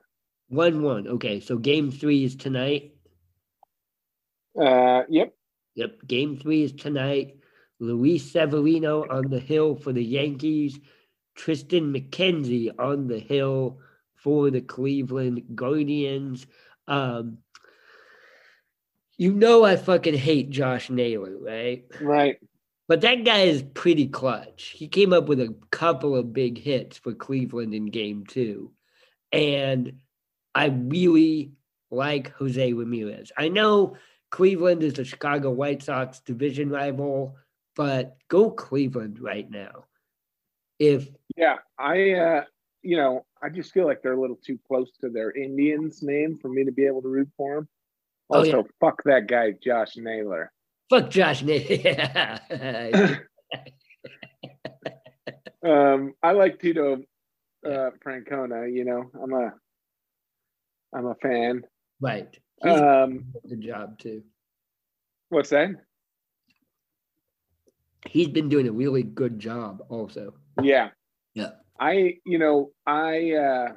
One 0.48 0.82
one. 0.84 1.08
Okay, 1.08 1.40
so 1.40 1.58
game 1.58 1.92
three 1.92 2.24
is 2.24 2.36
tonight. 2.36 2.94
Uh, 4.60 5.04
yep. 5.10 5.34
Yep, 5.76 6.08
game 6.08 6.38
three 6.38 6.64
is 6.64 6.72
tonight. 6.72 7.38
Luis 7.80 8.32
Severino 8.32 9.06
on 9.10 9.30
the 9.30 9.40
hill 9.40 9.76
for 9.76 9.92
the 9.92 10.04
Yankees. 10.04 10.80
Triston 11.38 11.94
McKenzie 11.94 12.72
on 12.80 13.08
the 13.08 13.20
hill 13.20 13.80
for 14.16 14.50
the 14.50 14.62
Cleveland 14.62 15.44
Guardians. 15.56 16.48
Um, 16.88 17.40
you 19.18 19.34
know 19.34 19.64
I 19.64 19.76
fucking 19.76 20.16
hate 20.16 20.50
Josh 20.50 20.90
Naylor, 20.90 21.38
right? 21.40 21.86
Right. 22.02 22.38
But 22.88 23.02
that 23.02 23.26
guy 23.26 23.42
is 23.42 23.64
pretty 23.64 24.08
clutch. 24.08 24.74
He 24.76 24.88
came 24.88 25.12
up 25.12 25.28
with 25.28 25.40
a 25.40 25.56
couple 25.72 26.16
of 26.16 26.34
big 26.34 26.60
hits 26.60 26.98
for 26.98 27.14
Cleveland 27.14 27.74
in 27.74 27.88
game 27.88 28.26
two. 28.28 28.72
And 29.32 30.00
I 30.56 30.68
really 30.68 31.52
like 31.92 32.32
Jose 32.34 32.74
Ramirez. 32.74 33.32
I 33.38 33.50
know 33.50 33.98
Cleveland 34.32 34.82
is 34.84 34.94
the 34.94 35.04
Chicago 35.06 35.52
White 35.52 35.84
Sox 35.84 36.20
division 36.22 36.70
rival, 36.70 37.36
but 37.76 38.18
go 38.30 38.50
Cleveland 38.52 39.20
right 39.20 39.50
now. 39.52 39.84
If 40.80 41.10
Yeah. 41.38 41.58
I, 41.78 42.12
uh, 42.14 42.44
you 42.82 42.98
know, 42.98 43.26
I 43.42 43.50
just 43.50 43.72
feel 43.74 43.86
like 43.86 44.02
they're 44.02 44.14
a 44.14 44.20
little 44.22 44.38
too 44.38 44.58
close 44.68 44.92
to 45.02 45.10
their 45.10 45.32
Indians 45.32 46.02
name 46.02 46.38
for 46.38 46.50
me 46.50 46.64
to 46.66 46.72
be 46.72 46.86
able 46.86 47.02
to 47.02 47.10
root 47.10 47.30
for 47.38 47.56
them. 47.56 47.70
Oh, 48.30 48.40
Also, 48.40 48.58
yeah. 48.64 48.70
fuck 48.80 49.04
that 49.04 49.28
guy, 49.28 49.52
Josh 49.52 49.98
Naylor. 49.98 50.52
fuck 50.90 51.10
Josh 51.10 51.44
Naylor, 51.44 52.40
Um, 55.64 56.14
I 56.22 56.32
like 56.34 56.60
Tito 56.60 57.02
uh, 57.66 57.90
Francona. 58.06 58.72
You 58.72 58.86
know, 58.86 59.10
I'm 59.22 59.34
a 59.34 59.54
I'm 60.96 61.08
a 61.08 61.16
fan. 61.16 61.64
Right. 62.00 62.38
He's 62.64 62.80
um, 62.80 63.26
the 63.44 63.58
job 63.58 64.00
too. 64.00 64.24
What's 65.30 65.50
that? 65.50 65.72
He's 68.08 68.30
been 68.30 68.50
doing 68.50 68.68
a 68.68 68.72
really 68.72 69.04
good 69.04 69.40
job, 69.40 69.84
also. 69.90 70.34
Yeah. 70.62 70.90
Yeah. 71.34 71.50
I, 71.80 72.16
you 72.26 72.40
know, 72.40 72.72
I, 72.86 73.34
uh, 73.34 73.74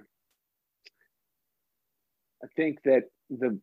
I 2.42 2.46
think 2.54 2.78
that 2.84 3.04
the 3.30 3.58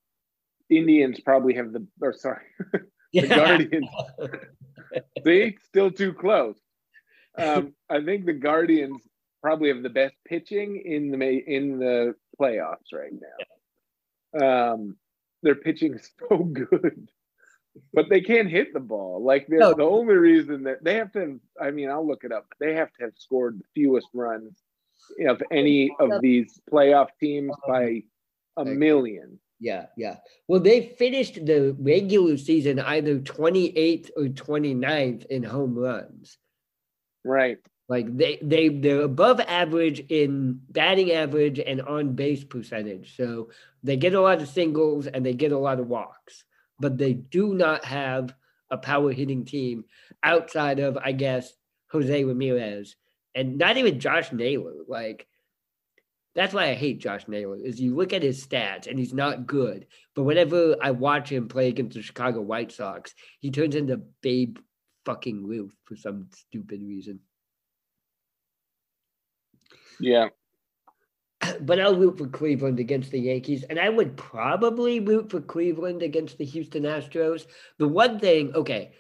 Indians 0.70 1.22
probably 1.22 1.54
have 1.54 1.72
the, 1.72 1.88
or 2.02 2.12
sorry, 2.14 2.44
the 3.14 3.28
Guardians. 3.28 3.88
See, 5.24 5.58
still 5.64 5.92
too 5.92 6.12
close. 6.14 6.60
Um, 7.38 7.74
I 7.90 8.04
think 8.04 8.26
the 8.26 8.34
Guardians 8.34 9.02
probably 9.42 9.70
have 9.70 9.84
the 9.84 9.90
best 9.90 10.16
pitching 10.28 10.82
in 10.84 11.12
the 11.12 11.18
in 11.20 11.78
the 11.78 12.16
playoffs 12.40 12.94
right 12.94 13.12
now. 14.34 14.74
Um, 14.74 14.98
their 15.44 15.56
pitching 15.56 15.94
is 15.94 16.12
so 16.30 16.38
good, 16.38 17.10
but 17.94 18.10
they 18.10 18.22
can't 18.22 18.50
hit 18.50 18.74
the 18.74 18.80
ball. 18.80 19.24
Like 19.24 19.48
no. 19.50 19.74
the 19.74 19.84
only 19.84 20.16
reason 20.16 20.64
that 20.64 20.84
they 20.84 20.96
have 20.96 21.12
to, 21.14 21.40
I 21.62 21.72
mean, 21.72 21.90
I'll 21.90 22.06
look 22.06 22.24
it 22.24 22.32
up. 22.32 22.46
They 22.60 22.74
have 22.76 22.92
to 22.94 23.06
have 23.06 23.14
scored 23.18 23.60
the 23.60 23.66
fewest 23.74 24.08
runs 24.14 24.54
of 25.28 25.42
any 25.52 25.96
of 26.00 26.22
these 26.22 26.60
playoff 26.72 27.10
teams 27.20 27.54
by 27.68 28.04
a 28.58 28.66
million. 28.66 29.40
Yeah, 29.60 29.86
yeah. 29.96 30.18
Well, 30.48 30.60
they 30.60 30.94
finished 30.98 31.46
the 31.46 31.76
regular 31.80 32.38
season 32.38 32.80
either 32.80 33.20
28th 33.20 34.10
or 34.18 34.24
29th 34.24 35.26
in 35.28 35.44
home 35.44 35.78
runs. 35.78 36.38
Right. 37.24 37.58
Like 37.88 38.16
they 38.18 38.40
they 38.42 38.70
they're 38.70 39.02
above 39.02 39.40
average 39.40 40.00
in 40.10 40.60
batting 40.70 41.12
average 41.12 41.60
and 41.60 41.82
on 41.82 42.14
base 42.14 42.44
percentage. 42.44 43.16
So 43.16 43.50
they 43.84 43.96
get 43.96 44.16
a 44.16 44.22
lot 44.22 44.42
of 44.42 44.48
singles 44.48 45.06
and 45.06 45.26
they 45.26 45.34
get 45.34 45.52
a 45.52 45.60
lot 45.60 45.80
of 45.80 45.88
walks, 45.88 46.44
but 46.80 46.98
they 46.98 47.14
do 47.14 47.54
not 47.54 47.86
have 47.86 48.34
a 48.72 48.78
power 48.78 49.12
hitting 49.12 49.46
team 49.46 49.86
outside 50.24 50.80
of 50.80 50.98
I 50.98 51.12
guess 51.12 51.54
Jose 51.92 52.24
Ramirez 52.24 52.96
and 53.36 53.58
not 53.60 53.78
even 53.78 54.00
Josh 54.00 54.32
Naylor. 54.32 54.74
Like 54.88 55.28
that's 56.34 56.56
why 56.56 56.70
I 56.70 56.74
hate 56.74 57.00
Josh 57.00 57.28
Naylor. 57.28 57.58
Is 57.58 57.80
you 57.80 57.96
look 57.96 58.14
at 58.14 58.24
his 58.24 58.46
stats 58.46 58.88
and 58.88 58.98
he's 58.98 59.14
not 59.14 59.46
good, 59.46 59.86
but 60.16 60.24
whenever 60.24 60.76
I 60.82 60.90
watch 60.90 61.32
him 61.32 61.48
play 61.48 61.68
against 61.68 61.96
the 61.96 62.02
Chicago 62.02 62.42
White 62.42 62.72
Sox, 62.72 63.14
he 63.40 63.52
turns 63.52 63.76
into 63.76 64.02
Babe 64.22 64.58
fucking 65.06 65.46
Ruth 65.46 65.76
for 65.86 65.96
some 65.96 66.30
stupid 66.34 66.82
reason. 66.82 67.20
Yeah. 70.00 70.30
But 71.62 71.80
I'll 71.80 71.96
root 71.96 72.18
for 72.18 72.28
Cleveland 72.28 72.80
against 72.80 73.12
the 73.12 73.20
Yankees, 73.20 73.64
and 73.64 73.80
I 73.80 73.90
would 73.90 74.18
probably 74.18 75.00
root 75.00 75.30
for 75.30 75.42
Cleveland 75.42 76.02
against 76.02 76.38
the 76.38 76.46
Houston 76.46 76.84
Astros. 76.84 77.46
The 77.78 77.88
one 77.88 78.20
thing, 78.20 78.56
okay, 78.56 78.94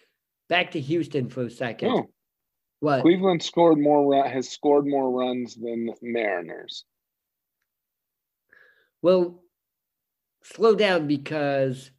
back 0.47 0.71
to 0.71 0.79
Houston 0.79 1.29
for 1.29 1.43
a 1.43 1.49
second. 1.49 1.89
Oh. 1.89 2.10
What? 2.81 3.01
Cleveland 3.01 3.41
scored 3.41 3.79
more 3.79 4.27
has 4.27 4.49
scored 4.49 4.86
more 4.86 5.10
runs 5.10 5.55
than 5.55 5.86
the 5.86 5.95
Mariners. 6.01 6.86
Well, 9.01 9.41
slow 10.43 10.75
down 10.75 11.08
because 11.08 11.89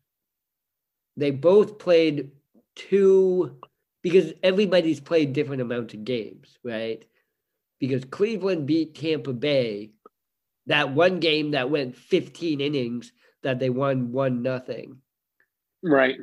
they 1.16 1.30
both 1.30 1.78
played 1.78 2.30
two 2.74 3.56
because 4.02 4.32
everybody's 4.42 5.00
played 5.00 5.32
different 5.32 5.62
amounts 5.62 5.94
of 5.94 6.04
games, 6.04 6.58
right? 6.62 7.04
Because 7.78 8.04
Cleveland 8.04 8.66
beat 8.66 8.94
Tampa 8.94 9.32
Bay 9.32 9.90
that 10.66 10.92
one 10.92 11.20
game 11.20 11.52
that 11.52 11.70
went 11.70 11.96
15 11.96 12.60
innings 12.60 13.12
that 13.42 13.58
they 13.58 13.70
won 13.70 14.12
one 14.12 14.42
nothing. 14.42 14.98
Right. 15.82 16.16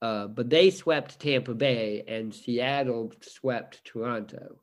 Uh, 0.00 0.28
but 0.28 0.50
they 0.50 0.70
swept 0.70 1.18
Tampa 1.18 1.54
Bay 1.54 2.04
and 2.06 2.34
Seattle 2.34 3.12
swept 3.22 3.84
Toronto. 3.84 4.56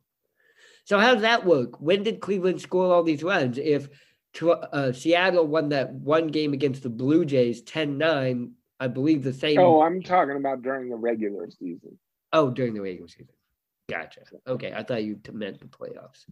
So 0.84 0.98
how 0.98 1.12
does 1.14 1.22
that 1.22 1.44
work? 1.44 1.80
When 1.80 2.02
did 2.02 2.20
Cleveland 2.20 2.60
score 2.60 2.94
all 2.94 3.02
these 3.02 3.22
runs? 3.22 3.58
If 3.58 3.88
uh, 4.42 4.92
Seattle 4.92 5.46
won 5.46 5.70
that 5.70 5.92
one 5.92 6.28
game 6.28 6.52
against 6.52 6.82
the 6.82 6.90
Blue 6.90 7.24
Jays 7.24 7.62
10 7.62 7.98
9. 7.98 8.52
I 8.80 8.88
believe 8.88 9.22
the 9.22 9.32
same. 9.32 9.58
Oh, 9.58 9.82
I'm 9.82 10.02
talking 10.02 10.36
about 10.36 10.62
during 10.62 10.90
the 10.90 10.96
regular 10.96 11.48
season. 11.50 11.98
Oh, 12.32 12.50
during 12.50 12.74
the 12.74 12.80
regular 12.80 13.08
season. 13.08 13.28
Gotcha. 13.88 14.20
Okay. 14.46 14.72
I 14.74 14.82
thought 14.82 15.04
you 15.04 15.20
meant 15.32 15.60
the 15.60 15.66
playoffs. 15.66 16.24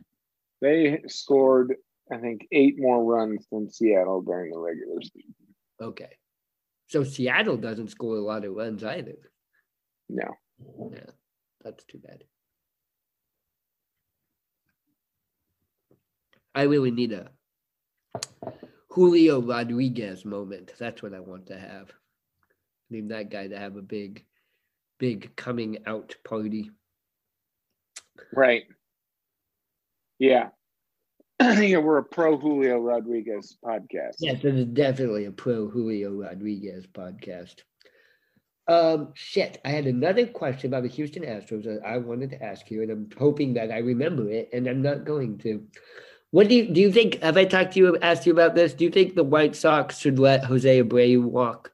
They 0.61 1.03
scored, 1.09 1.75
I 2.11 2.19
think, 2.19 2.47
eight 2.53 2.77
more 2.79 3.05
runs 3.05 3.47
than 3.51 3.71
Seattle 3.71 4.23
during 4.23 4.53
the 4.53 4.59
regular 4.59 5.03
season. 5.03 5.35
Okay. 5.81 6.17
So 6.89 7.05
Seattle 7.05 7.57
doesn't 7.57 7.91
score 7.91 8.17
a 8.17 8.21
lot 8.21 8.45
of 8.45 8.55
runs 8.55 8.85
either. 8.85 9.17
No. 10.09 10.35
Yeah. 10.93 11.11
That's 11.65 11.85
too 11.85 11.99
bad. 11.99 12.25
I 16.55 16.63
really 16.63 16.91
need 16.91 17.13
a 17.13 17.31
Julio 18.91 19.41
Rodriguez 19.41 20.25
moment. 20.25 20.73
That's 20.79 21.03
what 21.03 21.15
I 21.15 21.21
want 21.21 21.47
to 21.47 21.59
have. 21.59 21.89
I 21.91 22.91
need 22.91 23.09
that 23.09 23.31
guy 23.31 23.49
to 23.49 23.59
have 23.59 23.77
a 23.77 23.83
big, 23.83 24.25
big 24.99 25.35
coming 25.35 25.79
out 25.87 26.15
party. 26.25 26.71
Right. 28.33 28.65
Yeah. 30.19 30.49
yeah, 31.41 31.79
we're 31.79 31.99
a 31.99 32.05
pro 32.05 32.37
Julio 32.37 32.79
Rodriguez 32.79 33.57
podcast. 33.65 34.17
Yes, 34.21 34.45
it 34.45 34.55
is 34.55 34.67
definitely 34.67 35.25
a 35.25 35.33
pro 35.33 35.69
Julio 35.69 36.13
Rodriguez 36.13 36.87
podcast. 36.87 37.57
Um, 38.69 39.13
shit, 39.15 39.61
I 39.65 39.71
had 39.71 39.87
another 39.87 40.27
question 40.27 40.71
about 40.71 40.85
the 40.85 40.89
Houston 40.89 41.25
Astros 41.25 41.65
that 41.65 41.81
I 41.85 41.99
wanted 41.99 42.31
to 42.31 42.43
ask 42.43 42.71
you, 42.71 42.83
and 42.83 42.91
I'm 42.91 43.09
hoping 43.19 43.55
that 43.55 43.73
I 43.73 43.79
remember 43.79 44.31
it, 44.31 44.51
and 44.53 44.69
I'm 44.69 44.83
not 44.83 45.05
going 45.05 45.39
to. 45.39 45.67
What 46.31 46.49
do 46.49 46.55
you 46.55 46.73
do? 46.73 46.81
You 46.81 46.93
think? 46.93 47.21
Have 47.23 47.37
I 47.37 47.45
talked 47.45 47.73
to 47.73 47.81
you? 47.81 47.99
Asked 47.99 48.25
you 48.25 48.33
about 48.33 48.55
this? 48.55 48.73
Do 48.73 48.85
you 48.85 48.91
think 48.91 49.15
the 49.15 49.25
White 49.25 49.57
Sox 49.57 49.99
should 49.99 50.19
let 50.19 50.45
Jose 50.45 50.83
Abreu 50.83 51.25
walk? 51.25 51.73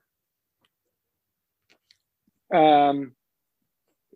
Um, 2.54 3.12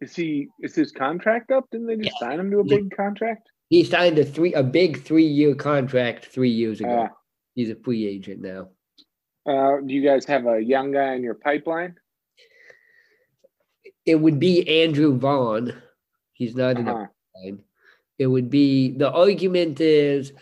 is 0.02 0.16
he? 0.16 0.48
Is 0.60 0.74
his 0.74 0.90
contract 0.90 1.52
up? 1.52 1.70
Didn't 1.70 1.86
they 1.86 1.96
just 1.96 2.16
yeah. 2.20 2.28
sign 2.28 2.40
him 2.40 2.50
to 2.50 2.58
a 2.58 2.64
big 2.64 2.94
contract? 2.94 3.48
He 3.70 3.84
signed 3.84 4.18
a 4.18 4.24
three 4.24 4.52
a 4.52 4.62
big 4.62 5.02
three 5.02 5.26
year 5.26 5.54
contract 5.54 6.26
three 6.26 6.50
years 6.50 6.80
ago. 6.80 7.04
Uh, 7.04 7.08
He's 7.54 7.70
a 7.70 7.76
free 7.76 8.06
agent 8.06 8.40
now. 8.40 8.68
Uh, 9.46 9.80
do 9.86 9.94
you 9.94 10.02
guys 10.04 10.24
have 10.24 10.46
a 10.46 10.60
young 10.60 10.92
guy 10.92 11.14
in 11.14 11.22
your 11.22 11.34
pipeline? 11.34 11.94
It 14.04 14.16
would 14.16 14.40
be 14.40 14.82
Andrew 14.82 15.16
Vaughn. 15.16 15.80
He's 16.32 16.56
not 16.56 16.76
uh-huh. 16.76 16.80
in 16.80 16.84
the 16.84 16.92
uh-huh. 16.92 17.06
pipeline. 17.34 17.64
It 18.18 18.26
would 18.26 18.50
be 18.50 18.96
the 18.96 19.10
argument 19.10 19.80
is 19.80 20.32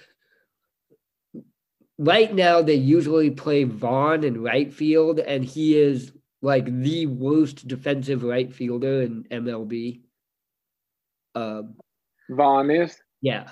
right 1.99 2.35
now 2.35 2.63
they 2.63 2.75
usually 2.75 3.31
play 3.31 3.65
Vaughn 3.65 4.25
in 4.25 4.43
right 4.43 4.73
field, 4.73 5.21
and 5.21 5.45
he 5.45 5.79
is 5.79 6.13
like 6.43 6.65
the 6.67 7.07
worst 7.07 7.69
defensive 7.69 8.23
right 8.23 8.53
fielder 8.53 9.03
in 9.03 9.25
MLB. 9.25 10.01
Um, 11.35 11.77
Vaughn 12.31 12.71
is 12.71 12.97
yeah, 13.21 13.51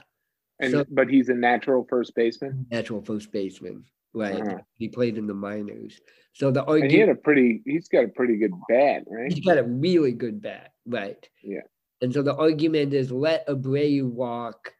and 0.61 0.73
so, 0.73 0.85
but 0.91 1.09
he's 1.09 1.29
a 1.29 1.35
natural 1.35 1.87
first 1.89 2.15
baseman. 2.15 2.67
Natural 2.71 3.03
first 3.03 3.31
baseman, 3.33 3.85
right? 4.15 4.41
Uh-huh. 4.41 4.59
He 4.75 4.89
played 4.89 5.19
in 5.19 5.27
the 5.27 5.35
minors, 5.35 6.01
so 6.33 6.51
the 6.51 6.61
argument, 6.63 6.85
and 6.85 6.93
he 6.93 6.99
had 6.99 7.09
a 7.09 7.15
pretty. 7.15 7.63
He's 7.65 7.89
got 7.89 8.05
a 8.05 8.09
pretty 8.09 8.37
good 8.37 8.53
bat, 8.69 9.05
right? 9.07 9.33
He's 9.33 9.45
got 9.45 9.59
a 9.59 9.65
really 9.65 10.13
good 10.13 10.41
bat, 10.41 10.73
right? 10.87 11.29
Yeah. 11.43 11.61
And 12.01 12.15
so 12.15 12.23
the 12.23 12.35
argument 12.37 12.95
is 12.95 13.11
let 13.11 13.47
Abreu 13.49 14.05
walk, 14.05 14.73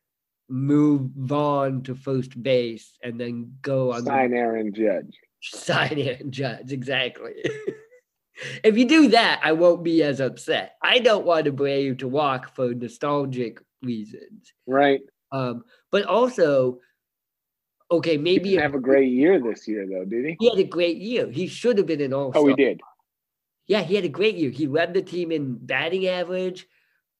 move 0.49 1.11
Vaughn 1.17 1.83
to 1.83 1.95
first 1.95 2.41
base, 2.41 2.97
and 3.03 3.21
then 3.21 3.55
go 3.61 3.93
on. 3.93 4.05
Sign 4.05 4.31
the, 4.31 4.37
Aaron 4.37 4.73
Judge. 4.73 5.19
Sign 5.43 5.99
Aaron 5.99 6.31
Judge, 6.31 6.73
exactly. 6.73 7.35
if 8.65 8.77
you 8.77 8.87
do 8.87 9.09
that, 9.09 9.41
I 9.43 9.53
won't 9.53 9.83
be 9.83 10.03
as 10.03 10.21
upset. 10.21 10.77
I 10.83 10.99
don't 10.99 11.27
want 11.27 11.47
Abreu 11.47 11.99
to 11.99 12.09
walk 12.09 12.55
for 12.55 12.75
nostalgic 12.75 13.61
reasons. 13.83 14.53
Right. 14.67 15.01
Um, 15.33 15.65
but 15.91 16.05
also, 16.05 16.81
okay, 17.91 18.17
maybe 18.17 18.51
he 18.51 18.55
have 18.57 18.75
a 18.75 18.81
great 18.81 19.11
year 19.11 19.41
this 19.41 19.67
year, 19.67 19.87
though, 19.87 20.05
did 20.05 20.25
he? 20.25 20.37
He 20.39 20.51
had 20.51 20.59
a 20.59 20.65
great 20.65 20.99
year. 20.99 21.31
He 21.31 21.47
should 21.47 21.79
have 21.79 21.87
been 21.87 22.01
an 22.01 22.13
all. 22.13 22.33
Oh, 22.35 22.47
he 22.47 22.55
did. 22.55 22.81
Yeah, 23.67 23.83
he 23.83 23.95
had 23.95 24.05
a 24.05 24.09
great 24.09 24.37
year. 24.37 24.51
He 24.51 24.67
led 24.67 24.95
the 24.95 25.03
team 25.03 25.31
in 25.31 25.55
batting 25.55 26.07
average. 26.07 26.67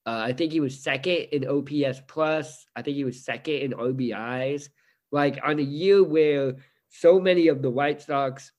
Uh, 0.05 0.21
I 0.25 0.33
think 0.33 0.51
he 0.51 0.59
was 0.59 0.81
second 0.81 1.27
in 1.31 1.47
OPS 1.47 2.01
plus. 2.07 2.65
I 2.75 2.81
think 2.81 2.95
he 2.95 3.03
was 3.03 3.23
second 3.23 3.55
in 3.55 3.71
RBIs. 3.73 4.69
Like 5.11 5.39
on 5.43 5.59
a 5.59 5.63
year 5.63 6.03
where 6.03 6.55
so 6.89 7.19
many 7.19 7.47
of 7.49 7.61
the 7.61 7.69
White 7.69 8.01
Sox 8.01 8.51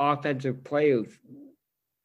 offensive 0.00 0.64
players 0.64 1.08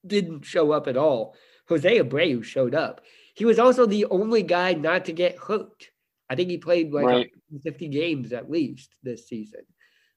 didn't 0.05 0.43
show 0.45 0.71
up 0.71 0.87
at 0.87 0.97
all, 0.97 1.35
Jose 1.69 1.99
Abreu 1.99 2.43
showed 2.43 2.75
up. 2.75 3.01
he 3.35 3.45
was 3.45 3.57
also 3.59 3.85
the 3.85 4.05
only 4.05 4.43
guy 4.43 4.73
not 4.73 5.05
to 5.05 5.13
get 5.13 5.37
hurt. 5.37 5.89
I 6.29 6.35
think 6.35 6.49
he 6.49 6.57
played 6.57 6.91
like 6.93 7.05
Right. 7.05 7.31
50 7.63 7.87
games 7.89 8.31
at 8.33 8.49
least 8.49 8.95
this 9.03 9.27
season. 9.27 9.61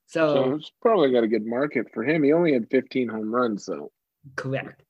So, 0.07 0.35
So 0.35 0.55
it's 0.57 0.73
probably 0.83 1.11
got 1.13 1.25
a 1.25 1.29
good 1.29 1.47
market 1.47 1.87
for 1.93 2.03
him. 2.05 2.23
He 2.23 2.33
only 2.33 2.53
had 2.53 2.69
15 2.71 3.09
home 3.09 3.35
runs, 3.35 3.65
so 3.65 3.91
correct. 4.37 4.83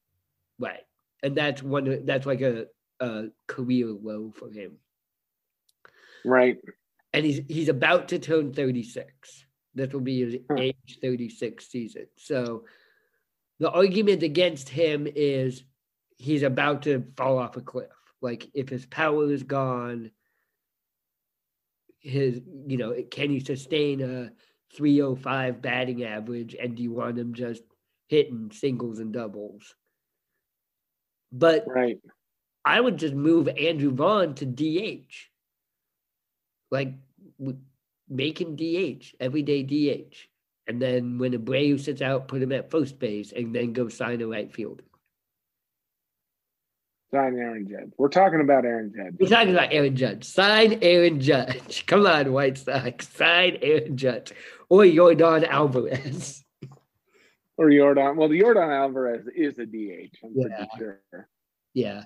Right. 0.59 0.85
And 1.22 1.35
that's 1.37 1.62
one 1.62 2.04
that's 2.04 2.26
like 2.26 2.40
a, 2.42 2.66
a 3.00 3.26
career 3.46 3.87
low 3.88 4.32
for 4.35 4.50
him. 4.50 4.78
right. 6.24 6.59
And 7.12 7.24
he's 7.24 7.40
he's 7.48 7.68
about 7.70 8.09
to 8.09 8.18
turn 8.18 8.52
36. 8.52 9.46
This 9.74 9.92
will 9.92 10.00
be 10.00 10.20
his 10.20 10.37
Huh. 10.50 10.56
age 10.59 10.98
36 11.00 11.66
season. 11.68 12.06
So 12.16 12.64
the 13.59 13.71
argument 13.71 14.23
against 14.23 14.69
him 14.69 15.07
is 15.14 15.64
he's 16.19 16.42
about 16.42 16.83
to 16.83 17.05
fall 17.16 17.38
off 17.38 17.57
a 17.57 17.61
cliff. 17.61 17.90
Like 18.21 18.49
if 18.55 18.69
his 18.69 18.87
power 18.87 19.31
is 19.31 19.42
gone, 19.42 20.11
his 22.01 22.40
you 22.66 22.77
know, 22.77 22.95
can 23.11 23.31
he 23.31 23.40
sustain 23.40 24.01
a 24.01 24.31
305 24.75 25.62
batting 25.62 26.05
average 26.05 26.55
and 26.55 26.75
do 26.77 26.83
you 26.83 26.92
want 26.92 27.19
him 27.19 27.35
just 27.35 27.62
hitting 28.09 28.51
singles 28.53 28.99
and 28.99 29.12
doubles? 29.12 29.75
But 31.33 31.64
Right. 31.66 31.99
I 32.64 32.81
would 32.81 32.97
just 32.99 33.14
move 33.14 33.49
Andrew 33.49 33.92
Vaughn 33.92 34.35
to 34.35 34.45
DH. 34.45 35.31
Like, 36.73 36.95
make 38.09 38.40
him 38.40 38.57
DH, 38.57 39.14
everyday 39.21 39.62
DH. 39.62 40.29
And 40.68 40.83
then 40.83 41.18
when 41.18 41.33
Abreu 41.33 41.79
sits 41.81 42.02
out, 42.02 42.29
put 42.29 42.42
him 42.42 42.52
at 42.52 42.70
first 42.70 42.98
base 42.98 43.33
and 43.33 43.55
then 43.55 43.72
go 43.72 43.88
sign 43.88 44.20
a 44.20 44.26
right 44.26 44.52
fielder. 44.52 44.83
Sign 47.12 47.38
Aaron 47.38 47.68
Judge. 47.68 47.92
We're 47.96 48.09
talking 48.09 48.40
about 48.40 48.64
Aaron 48.64 48.92
Judge. 48.94 49.14
We're 49.20 49.29
talking 49.29 49.52
about 49.52 49.72
Aaron 49.72 49.94
Judge. 49.94 50.24
Sign 50.24 50.81
Aaron 50.83 51.20
Judge. 51.20 51.87
Come 51.87 52.05
on, 52.05 52.33
White 52.33 52.59
Sox. 52.59 53.09
Sign 53.09 53.59
Aaron 53.62 53.96
Judge. 53.96 54.33
Or 54.68 54.85
Jordan 54.87 55.44
Alvarez. 55.44 56.42
Or 57.59 57.70
Jordan. 57.70 58.16
Well, 58.18 58.29
the 58.29 58.38
Jordan 58.38 58.68
Alvarez 58.68 59.26
is 59.35 59.59
a 59.59 59.64
DH, 59.64 60.11
I'm 60.22 60.33
Yeah. 60.35 60.48
pretty 60.57 60.68
sure. 60.76 61.00
Yeah. 61.72 62.02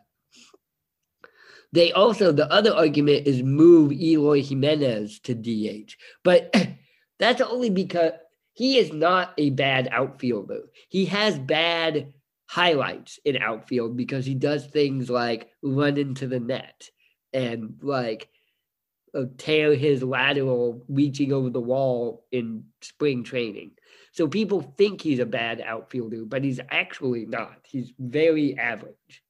They 1.73 1.90
also, 1.90 2.31
the 2.31 2.49
other 2.53 2.73
argument 2.73 3.27
is 3.27 3.42
move 3.42 3.90
Eloy 3.90 4.42
Jimenez 4.44 5.18
to 5.25 5.35
DH. 5.35 5.96
But 6.23 6.55
that's 7.18 7.40
only 7.40 7.68
because 7.68 8.12
he 8.53 8.79
is 8.79 8.93
not 8.93 9.33
a 9.39 9.51
bad 9.51 9.89
outfielder. 9.91 10.63
He 10.89 11.07
has 11.07 11.39
bad 11.39 12.13
highlights 12.47 13.19
in 13.25 13.37
outfield 13.37 13.97
because 13.97 14.27
he 14.27 14.35
does 14.35 14.67
things 14.67 15.09
like 15.09 15.51
run 15.63 15.97
into 15.97 16.27
the 16.27 16.41
net 16.41 16.89
and 17.33 17.79
like 17.81 18.29
uh, 19.15 19.25
tear 19.39 19.75
his 19.75 20.03
lateral 20.03 20.85
reaching 20.89 21.33
over 21.33 21.51
the 21.51 21.61
wall 21.61 22.27
in 22.33 22.65
spring 22.81 23.23
training. 23.23 23.73
So 24.13 24.27
people 24.27 24.75
think 24.77 25.01
he's 25.01 25.21
a 25.21 25.27
bad 25.27 25.61
outfielder, 25.61 26.25
but 26.25 26.43
he's 26.43 26.61
actually 26.71 27.27
not. 27.27 27.59
He's 27.65 27.93
very 27.99 28.59
average. 28.59 29.23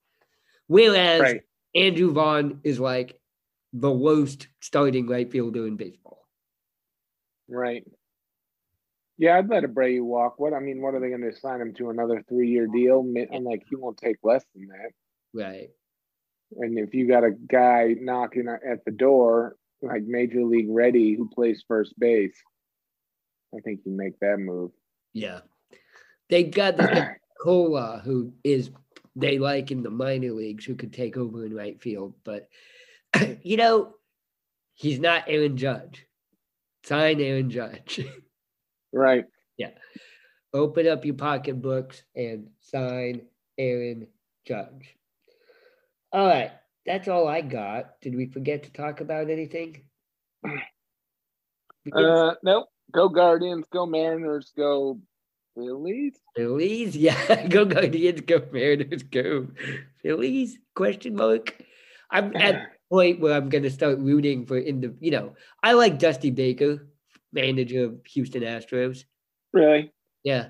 Whereas 0.67 1.21
Right. 1.21 1.41
Andrew 1.75 2.13
Vaughn 2.13 2.61
is 2.65 2.81
like 2.81 3.21
the 3.73 3.93
worst 3.93 4.49
starting 4.61 5.07
right 5.07 5.31
fielder 5.31 5.67
in 5.67 5.77
baseball. 5.77 6.27
Right. 7.49 7.85
Yeah, 9.21 9.37
I'd 9.37 9.51
let 9.51 9.65
Abreu 9.65 10.03
walk. 10.03 10.41
What 10.41 10.55
I 10.55 10.61
mean, 10.61 10.81
what 10.81 10.95
are 10.95 10.99
they 10.99 11.11
going 11.11 11.31
to 11.31 11.39
sign 11.39 11.61
him 11.61 11.75
to 11.75 11.91
another 11.91 12.25
three-year 12.27 12.69
deal? 12.69 13.05
I'm 13.31 13.45
like, 13.45 13.65
he 13.69 13.77
won't 13.77 13.99
take 13.99 14.17
less 14.23 14.43
than 14.55 14.69
that. 14.69 14.93
Right. 15.35 15.69
And 16.57 16.79
if 16.79 16.95
you 16.95 17.07
got 17.07 17.25
a 17.25 17.33
guy 17.33 17.97
knocking 18.01 18.49
at 18.49 18.83
the 18.87 18.91
door 18.91 19.57
like 19.83 20.05
Major 20.05 20.43
League 20.43 20.69
Ready 20.71 21.15
who 21.15 21.29
plays 21.29 21.63
first 21.69 21.93
base, 22.01 22.35
I 23.55 23.61
think 23.61 23.81
you 23.85 23.93
make 23.93 24.19
that 24.21 24.39
move. 24.39 24.71
Yeah. 25.13 25.41
They 26.31 26.45
got 26.45 26.79
the 26.79 27.17
Colás 27.45 28.03
who 28.03 28.33
is 28.43 28.71
they 29.15 29.39
like 29.39 29.71
in 29.71 29.83
the 29.83 29.91
minor 29.91 30.33
leagues 30.33 30.65
who 30.65 30.77
could 30.77 30.95
take 30.95 31.19
over 31.19 31.45
in 31.45 31.55
right 31.55 31.79
field, 31.79 32.15
but 32.25 32.49
you 33.43 33.59
know, 33.59 33.93
he's 34.73 34.99
not 34.99 35.25
Aaron 35.27 35.59
Judge. 35.59 36.07
Sign 36.85 37.21
Aaron 37.21 37.51
Judge. 37.51 38.03
Right. 38.93 39.25
Yeah. 39.57 39.71
Open 40.53 40.87
up 40.89 41.05
your 41.05 41.15
pocketbooks 41.15 42.03
and 42.17 42.49
sign 42.61 43.23
Aaron 43.59 44.07
Judge. 44.47 44.97
All 46.13 46.27
right. 46.27 46.53
That's 46.87 47.09
all 47.09 47.29
I 47.29 47.41
got. 47.41 48.01
Did 48.01 48.17
we 48.17 48.27
forget 48.27 48.65
to 48.65 48.73
talk 48.73 49.01
about 49.01 49.31
anything? 49.31 49.85
Uh, 51.95 52.35
nope. 52.43 52.69
Go 52.93 53.09
Guardians. 53.09 53.65
Go 53.73 53.87
Mariners. 53.87 54.53
Go 54.55 55.01
Phillies. 55.57 56.15
Phillies, 56.37 56.97
yeah. 56.97 57.47
Go 57.47 57.65
Guardians, 57.65 58.21
go 58.23 58.43
Mariners, 58.53 59.03
go 59.03 59.49
Phillies? 60.03 60.59
Question 60.75 61.17
mark. 61.17 61.63
I'm 62.11 62.35
at 62.37 62.55
the 62.91 62.95
point 62.97 63.21
where 63.21 63.35
I'm 63.35 63.49
gonna 63.49 63.71
start 63.71 63.99
rooting 63.99 64.47
for 64.47 64.59
in 64.59 64.81
the 64.81 64.95
you 65.01 65.11
know, 65.11 65.35
I 65.63 65.73
like 65.73 65.99
Dusty 65.99 66.31
Baker, 66.31 66.87
manager 67.33 67.85
of 67.85 68.01
Houston 68.07 68.43
Astros. 68.43 69.05
Really? 69.53 69.93
Yeah. 70.25 70.49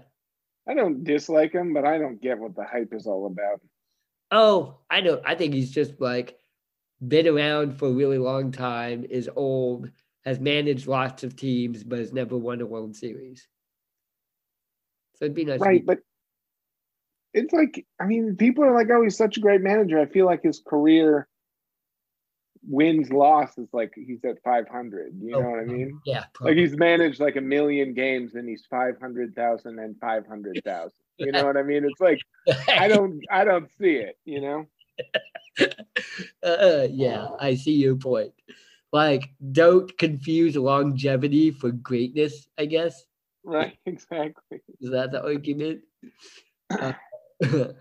I 0.68 0.74
don't 0.74 1.04
dislike 1.04 1.52
him, 1.52 1.72
but 1.72 1.84
I 1.84 1.98
don't 1.98 2.20
get 2.20 2.38
what 2.38 2.54
the 2.54 2.64
hype 2.64 2.92
is 2.92 3.06
all 3.06 3.26
about. 3.26 3.60
Oh, 4.30 4.78
I 4.88 5.00
know. 5.00 5.20
I 5.24 5.34
think 5.34 5.54
he's 5.54 5.70
just 5.70 6.00
like 6.00 6.38
been 7.06 7.26
around 7.26 7.78
for 7.78 7.88
a 7.88 7.92
really 7.92 8.18
long 8.18 8.52
time, 8.52 9.04
is 9.08 9.28
old, 9.34 9.90
has 10.24 10.38
managed 10.38 10.86
lots 10.86 11.24
of 11.24 11.34
teams, 11.34 11.82
but 11.82 11.98
has 11.98 12.12
never 12.12 12.36
won 12.36 12.60
a 12.60 12.66
World 12.66 12.94
Series. 12.94 13.48
So 15.16 15.24
it'd 15.24 15.34
be 15.34 15.44
nice. 15.44 15.60
Right, 15.60 15.84
but 15.84 15.98
it's 17.34 17.52
like 17.52 17.86
I 18.00 18.06
mean, 18.06 18.36
people 18.36 18.64
are 18.64 18.74
like, 18.74 18.88
"Oh, 18.90 19.02
he's 19.02 19.16
such 19.16 19.36
a 19.36 19.40
great 19.40 19.60
manager." 19.60 19.98
I 19.98 20.06
feel 20.06 20.26
like 20.26 20.42
his 20.42 20.62
career 20.66 21.28
wins 22.66 23.10
loss 23.10 23.56
is 23.58 23.68
like 23.72 23.92
he's 23.94 24.24
at 24.24 24.42
500. 24.42 25.14
You 25.20 25.32
know 25.32 25.38
Oh, 25.38 25.50
what 25.50 25.60
I 25.60 25.64
mean? 25.64 26.00
yeah. 26.04 26.24
Like 26.40 26.56
he's 26.56 26.76
managed 26.76 27.20
like 27.20 27.36
a 27.36 27.40
million 27.40 27.94
games 27.94 28.34
and 28.34 28.48
he's 28.48 28.66
500,000 28.70 29.78
and 29.78 29.98
500,000. 30.00 30.92
You 31.18 31.32
know 31.32 31.44
what 31.44 31.56
I 31.56 31.62
mean? 31.62 31.84
It's 31.84 32.00
like 32.00 32.20
I 32.68 32.88
don't 32.88 33.22
I 33.30 33.44
don't 33.44 33.70
see 33.78 33.96
it, 33.96 34.18
you 34.24 34.40
know? 34.40 34.66
uh, 36.42 36.86
yeah, 36.90 37.28
I 37.38 37.54
see 37.54 37.72
your 37.72 37.96
point. 37.96 38.32
Like, 38.92 39.30
don't 39.52 39.96
confuse 39.98 40.56
longevity 40.56 41.50
for 41.52 41.70
greatness, 41.70 42.48
I 42.58 42.66
guess. 42.66 43.04
Right, 43.44 43.78
exactly. 43.86 44.62
Is 44.80 44.90
that 44.90 45.12
the 45.12 45.22
argument? 45.22 45.82
Uh, 47.42 47.72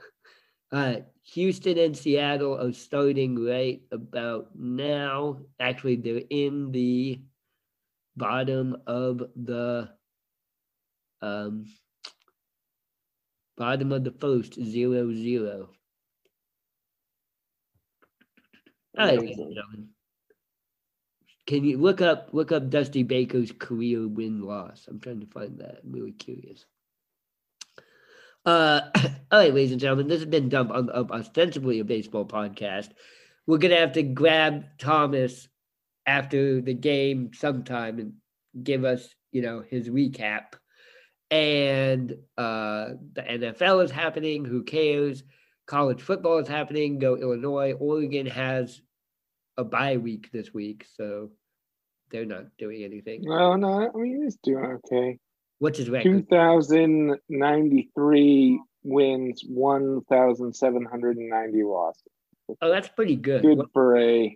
all 0.71 0.79
right. 0.79 1.05
Houston 1.33 1.77
and 1.77 1.95
Seattle 1.97 2.59
are 2.59 2.73
starting 2.73 3.43
right 3.45 3.81
about 3.91 4.49
now. 4.55 5.39
Actually, 5.59 5.97
they're 5.97 6.23
in 6.29 6.71
the 6.71 7.21
bottom 8.17 8.77
of 8.87 9.23
the 9.35 9.89
um 11.21 11.65
bottom 13.57 13.91
of 13.91 14.03
the 14.03 14.11
first 14.11 14.55
zero 14.55 15.13
zero. 15.13 15.69
All 18.97 19.05
right, 19.07 19.19
ladies 19.19 19.39
and 19.39 19.47
Amazing. 19.47 19.55
gentlemen. 19.55 19.89
Can 21.47 21.63
you 21.63 21.77
look 21.77 22.01
up 22.01 22.29
look 22.33 22.51
up 22.51 22.69
Dusty 22.69 23.03
Baker's 23.03 23.51
career 23.51 24.07
win 24.07 24.41
loss? 24.41 24.87
I'm 24.87 24.99
trying 24.99 25.19
to 25.21 25.27
find 25.27 25.59
that. 25.59 25.81
I'm 25.83 25.91
really 25.91 26.11
curious. 26.11 26.65
Uh, 28.45 28.81
all 29.31 29.39
right, 29.39 29.53
ladies 29.53 29.71
and 29.71 29.81
gentlemen, 29.81 30.07
this 30.07 30.19
has 30.19 30.29
been 30.29 30.49
Dump 30.49 30.71
on 30.71 30.89
Up, 30.89 31.11
ostensibly 31.11 31.79
a 31.79 31.85
baseball 31.85 32.25
podcast. 32.25 32.89
We're 33.47 33.57
gonna 33.57 33.77
have 33.77 33.93
to 33.93 34.03
grab 34.03 34.65
Thomas 34.77 35.47
after 36.05 36.61
the 36.61 36.73
game 36.73 37.31
sometime 37.33 37.99
and 37.99 38.13
give 38.63 38.85
us, 38.85 39.07
you 39.31 39.41
know, 39.41 39.63
his 39.67 39.89
recap. 39.89 40.53
And 41.31 42.11
uh, 42.37 42.89
the 43.13 43.21
NFL 43.21 43.83
is 43.83 43.91
happening. 43.91 44.45
Who 44.45 44.63
cares? 44.63 45.23
College 45.67 46.01
football 46.01 46.39
is 46.39 46.47
happening. 46.47 46.97
Go 46.97 47.15
Illinois. 47.15 47.73
Oregon 47.73 48.25
has 48.25 48.81
a 49.57 49.63
bye 49.63 49.97
week 49.97 50.31
this 50.31 50.51
week, 50.53 50.85
so 50.95 51.29
they're 52.09 52.25
not 52.25 52.45
doing 52.57 52.83
anything. 52.83 53.21
No, 53.23 53.55
no, 53.55 53.91
I 53.93 53.97
mean 53.97 54.23
he's 54.23 54.37
doing 54.43 54.79
okay. 54.85 55.19
What's 55.59 55.77
his 55.77 55.89
record? 55.89 56.27
2093 56.29 58.61
wins, 58.83 59.43
1,790 59.47 61.63
losses. 61.63 62.03
Oh, 62.61 62.69
that's 62.69 62.89
pretty 62.89 63.15
good. 63.15 63.41
Good 63.43 63.61
for 63.73 63.97
a 63.97 64.35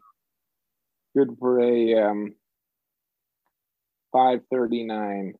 good 1.16 1.36
for 1.40 1.60
a 1.62 1.94
um 1.96 2.34
539. 4.12 5.34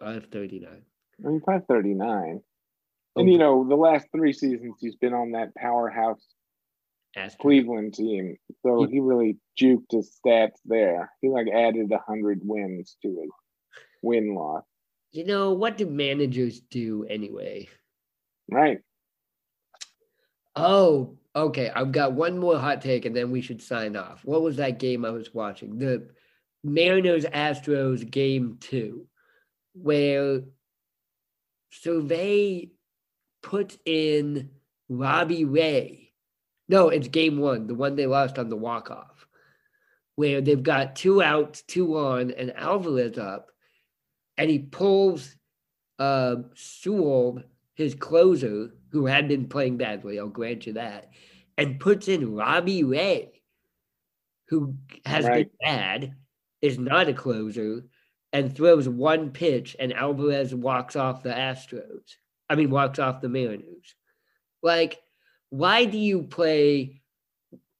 539. 0.00 0.82
I 1.24 1.28
mean 1.28 1.40
539. 1.40 2.40
And 3.16 3.32
you 3.32 3.38
know, 3.38 3.66
the 3.68 3.74
last 3.74 4.06
three 4.14 4.32
seasons 4.32 4.76
he's 4.80 4.94
been 4.96 5.14
on 5.14 5.32
that 5.32 5.54
powerhouse. 5.56 6.24
Cleveland 7.40 7.94
team. 7.94 8.36
So 8.62 8.84
he 8.84 9.00
really 9.00 9.38
juked 9.60 9.90
his 9.90 10.16
stats 10.24 10.60
there. 10.66 11.10
He 11.20 11.28
like 11.28 11.48
added 11.48 11.90
a 11.90 11.98
hundred 11.98 12.40
wins 12.44 12.96
to 13.02 13.08
his 13.08 13.30
win 14.02 14.34
loss. 14.34 14.62
You 15.10 15.24
know, 15.24 15.52
what 15.52 15.78
do 15.78 15.86
managers 15.86 16.60
do 16.60 17.06
anyway? 17.08 17.68
Right. 18.50 18.80
Oh, 20.54 21.16
okay. 21.34 21.70
I've 21.74 21.92
got 21.92 22.12
one 22.12 22.38
more 22.38 22.58
hot 22.58 22.82
take 22.82 23.04
and 23.04 23.16
then 23.16 23.30
we 23.30 23.40
should 23.40 23.62
sign 23.62 23.96
off. 23.96 24.24
What 24.24 24.42
was 24.42 24.56
that 24.56 24.78
game 24.78 25.04
I 25.04 25.10
was 25.10 25.32
watching? 25.32 25.78
The 25.78 26.08
Mariners 26.64 27.24
Astros 27.24 28.08
game 28.08 28.58
two, 28.60 29.06
where 29.72 30.42
Servais 31.72 32.70
put 33.42 33.78
in 33.84 34.50
Robbie 34.88 35.44
Ray. 35.44 36.12
No, 36.68 36.88
it's 36.88 37.08
game 37.08 37.38
one, 37.38 37.66
the 37.66 37.74
one 37.74 37.96
they 37.96 38.06
lost 38.06 38.38
on 38.38 38.48
the 38.48 38.56
walk 38.56 38.90
off, 38.90 39.26
where 40.16 40.40
they've 40.40 40.62
got 40.62 40.96
two 40.96 41.22
outs, 41.22 41.62
two 41.62 41.96
on, 41.96 42.30
and 42.32 42.52
Alvarez 42.54 43.16
up, 43.16 43.50
and 44.38 44.48
he 44.48 44.60
pulls 44.60 45.36
uh, 45.98 46.36
Sewald, 46.54 47.42
his 47.74 47.94
closer, 47.94 48.70
who 48.92 49.06
had 49.06 49.28
been 49.28 49.48
playing 49.48 49.76
badly, 49.76 50.18
I'll 50.18 50.28
grant 50.28 50.66
you 50.66 50.74
that, 50.74 51.10
and 51.58 51.80
puts 51.80 52.08
in 52.08 52.34
Robbie 52.34 52.84
Ray, 52.84 53.42
who 54.48 54.76
has 55.04 55.26
Right. 55.26 55.50
been 55.50 55.50
bad, 55.60 56.16
is 56.62 56.78
not 56.78 57.08
a 57.08 57.12
closer, 57.14 57.84
and 58.32 58.54
throws 58.54 58.88
one 58.88 59.30
pitch, 59.30 59.76
and 59.78 59.92
Alvarez 59.92 60.54
walks 60.54 60.96
off 60.96 61.22
the 61.22 61.30
Astros. 61.30 62.16
I 62.48 62.54
mean, 62.54 62.70
walks 62.70 62.98
off 62.98 63.20
the 63.20 63.28
Mariners. 63.28 63.94
Like, 64.62 65.00
why 65.50 65.84
do 65.84 65.98
you 65.98 66.22
play? 66.22 67.02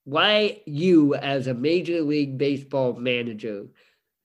Why 0.05 0.63
you, 0.67 1.15
as 1.15 1.47
a 1.47 1.55
Major 1.55 2.01
League 2.01 2.39
Baseball 2.39 2.95
manager, 2.95 3.67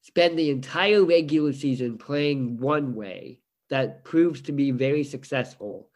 spend 0.03 0.37
the 0.37 0.51
entire 0.51 1.03
regular 1.03 1.53
season 1.53 1.97
playing 1.97 2.59
one 2.59 2.93
way 2.93 3.39
that 3.69 4.03
proves 4.03 4.41
to 4.41 4.51
be 4.51 4.71
very 4.71 5.03
successful, 5.03 5.89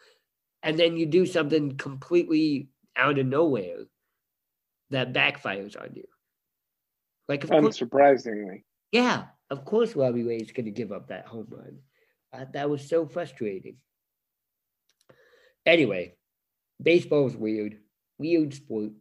and 0.63 0.79
then 0.79 0.97
you 0.97 1.05
do 1.05 1.25
something 1.25 1.77
completely 1.77 2.69
out 2.95 3.19
of 3.19 3.27
nowhere 3.27 3.85
that 4.89 5.13
backfires 5.13 5.79
on 5.79 5.89
you? 5.93 6.05
Like, 7.27 7.43
of 7.43 7.49
course, 7.49 7.79
Unsurprisingly. 7.79 8.63
yeah, 8.91 9.25
of 9.49 9.65
course, 9.65 9.95
Robbie 9.95 10.23
Ray 10.23 10.37
is 10.37 10.51
going 10.51 10.65
to 10.65 10.71
give 10.71 10.91
up 10.91 11.09
that 11.09 11.27
home 11.27 11.47
run. 11.49 11.79
Uh, 12.33 12.45
that 12.53 12.69
was 12.69 12.87
so 12.87 13.05
frustrating. 13.05 13.77
Anyway, 15.65 16.15
baseball's 16.81 17.35
weird, 17.35 17.77
weird 18.17 18.53
sport. 18.53 18.91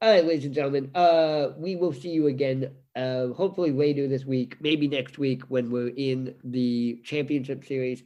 All 0.00 0.10
right, 0.10 0.24
ladies 0.24 0.44
and 0.44 0.54
gentlemen, 0.54 0.90
uh, 0.94 1.50
we 1.56 1.76
will 1.76 1.92
see 1.92 2.10
you 2.10 2.26
again. 2.26 2.72
Uh, 2.94 3.28
hopefully 3.28 3.72
later 3.72 4.06
this 4.06 4.24
week, 4.24 4.56
maybe 4.60 4.86
next 4.86 5.18
week 5.18 5.42
when 5.48 5.70
we're 5.70 5.92
in 5.96 6.34
the 6.44 7.00
championship 7.04 7.64
series. 7.64 8.02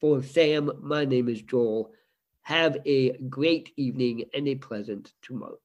For 0.00 0.22
Sam, 0.22 0.70
my 0.80 1.04
name 1.04 1.28
is 1.28 1.42
Joel. 1.42 1.92
Have 2.42 2.78
a 2.86 3.16
great 3.18 3.72
evening 3.76 4.24
and 4.32 4.48
a 4.48 4.54
pleasant 4.54 5.12
tomorrow. 5.20 5.58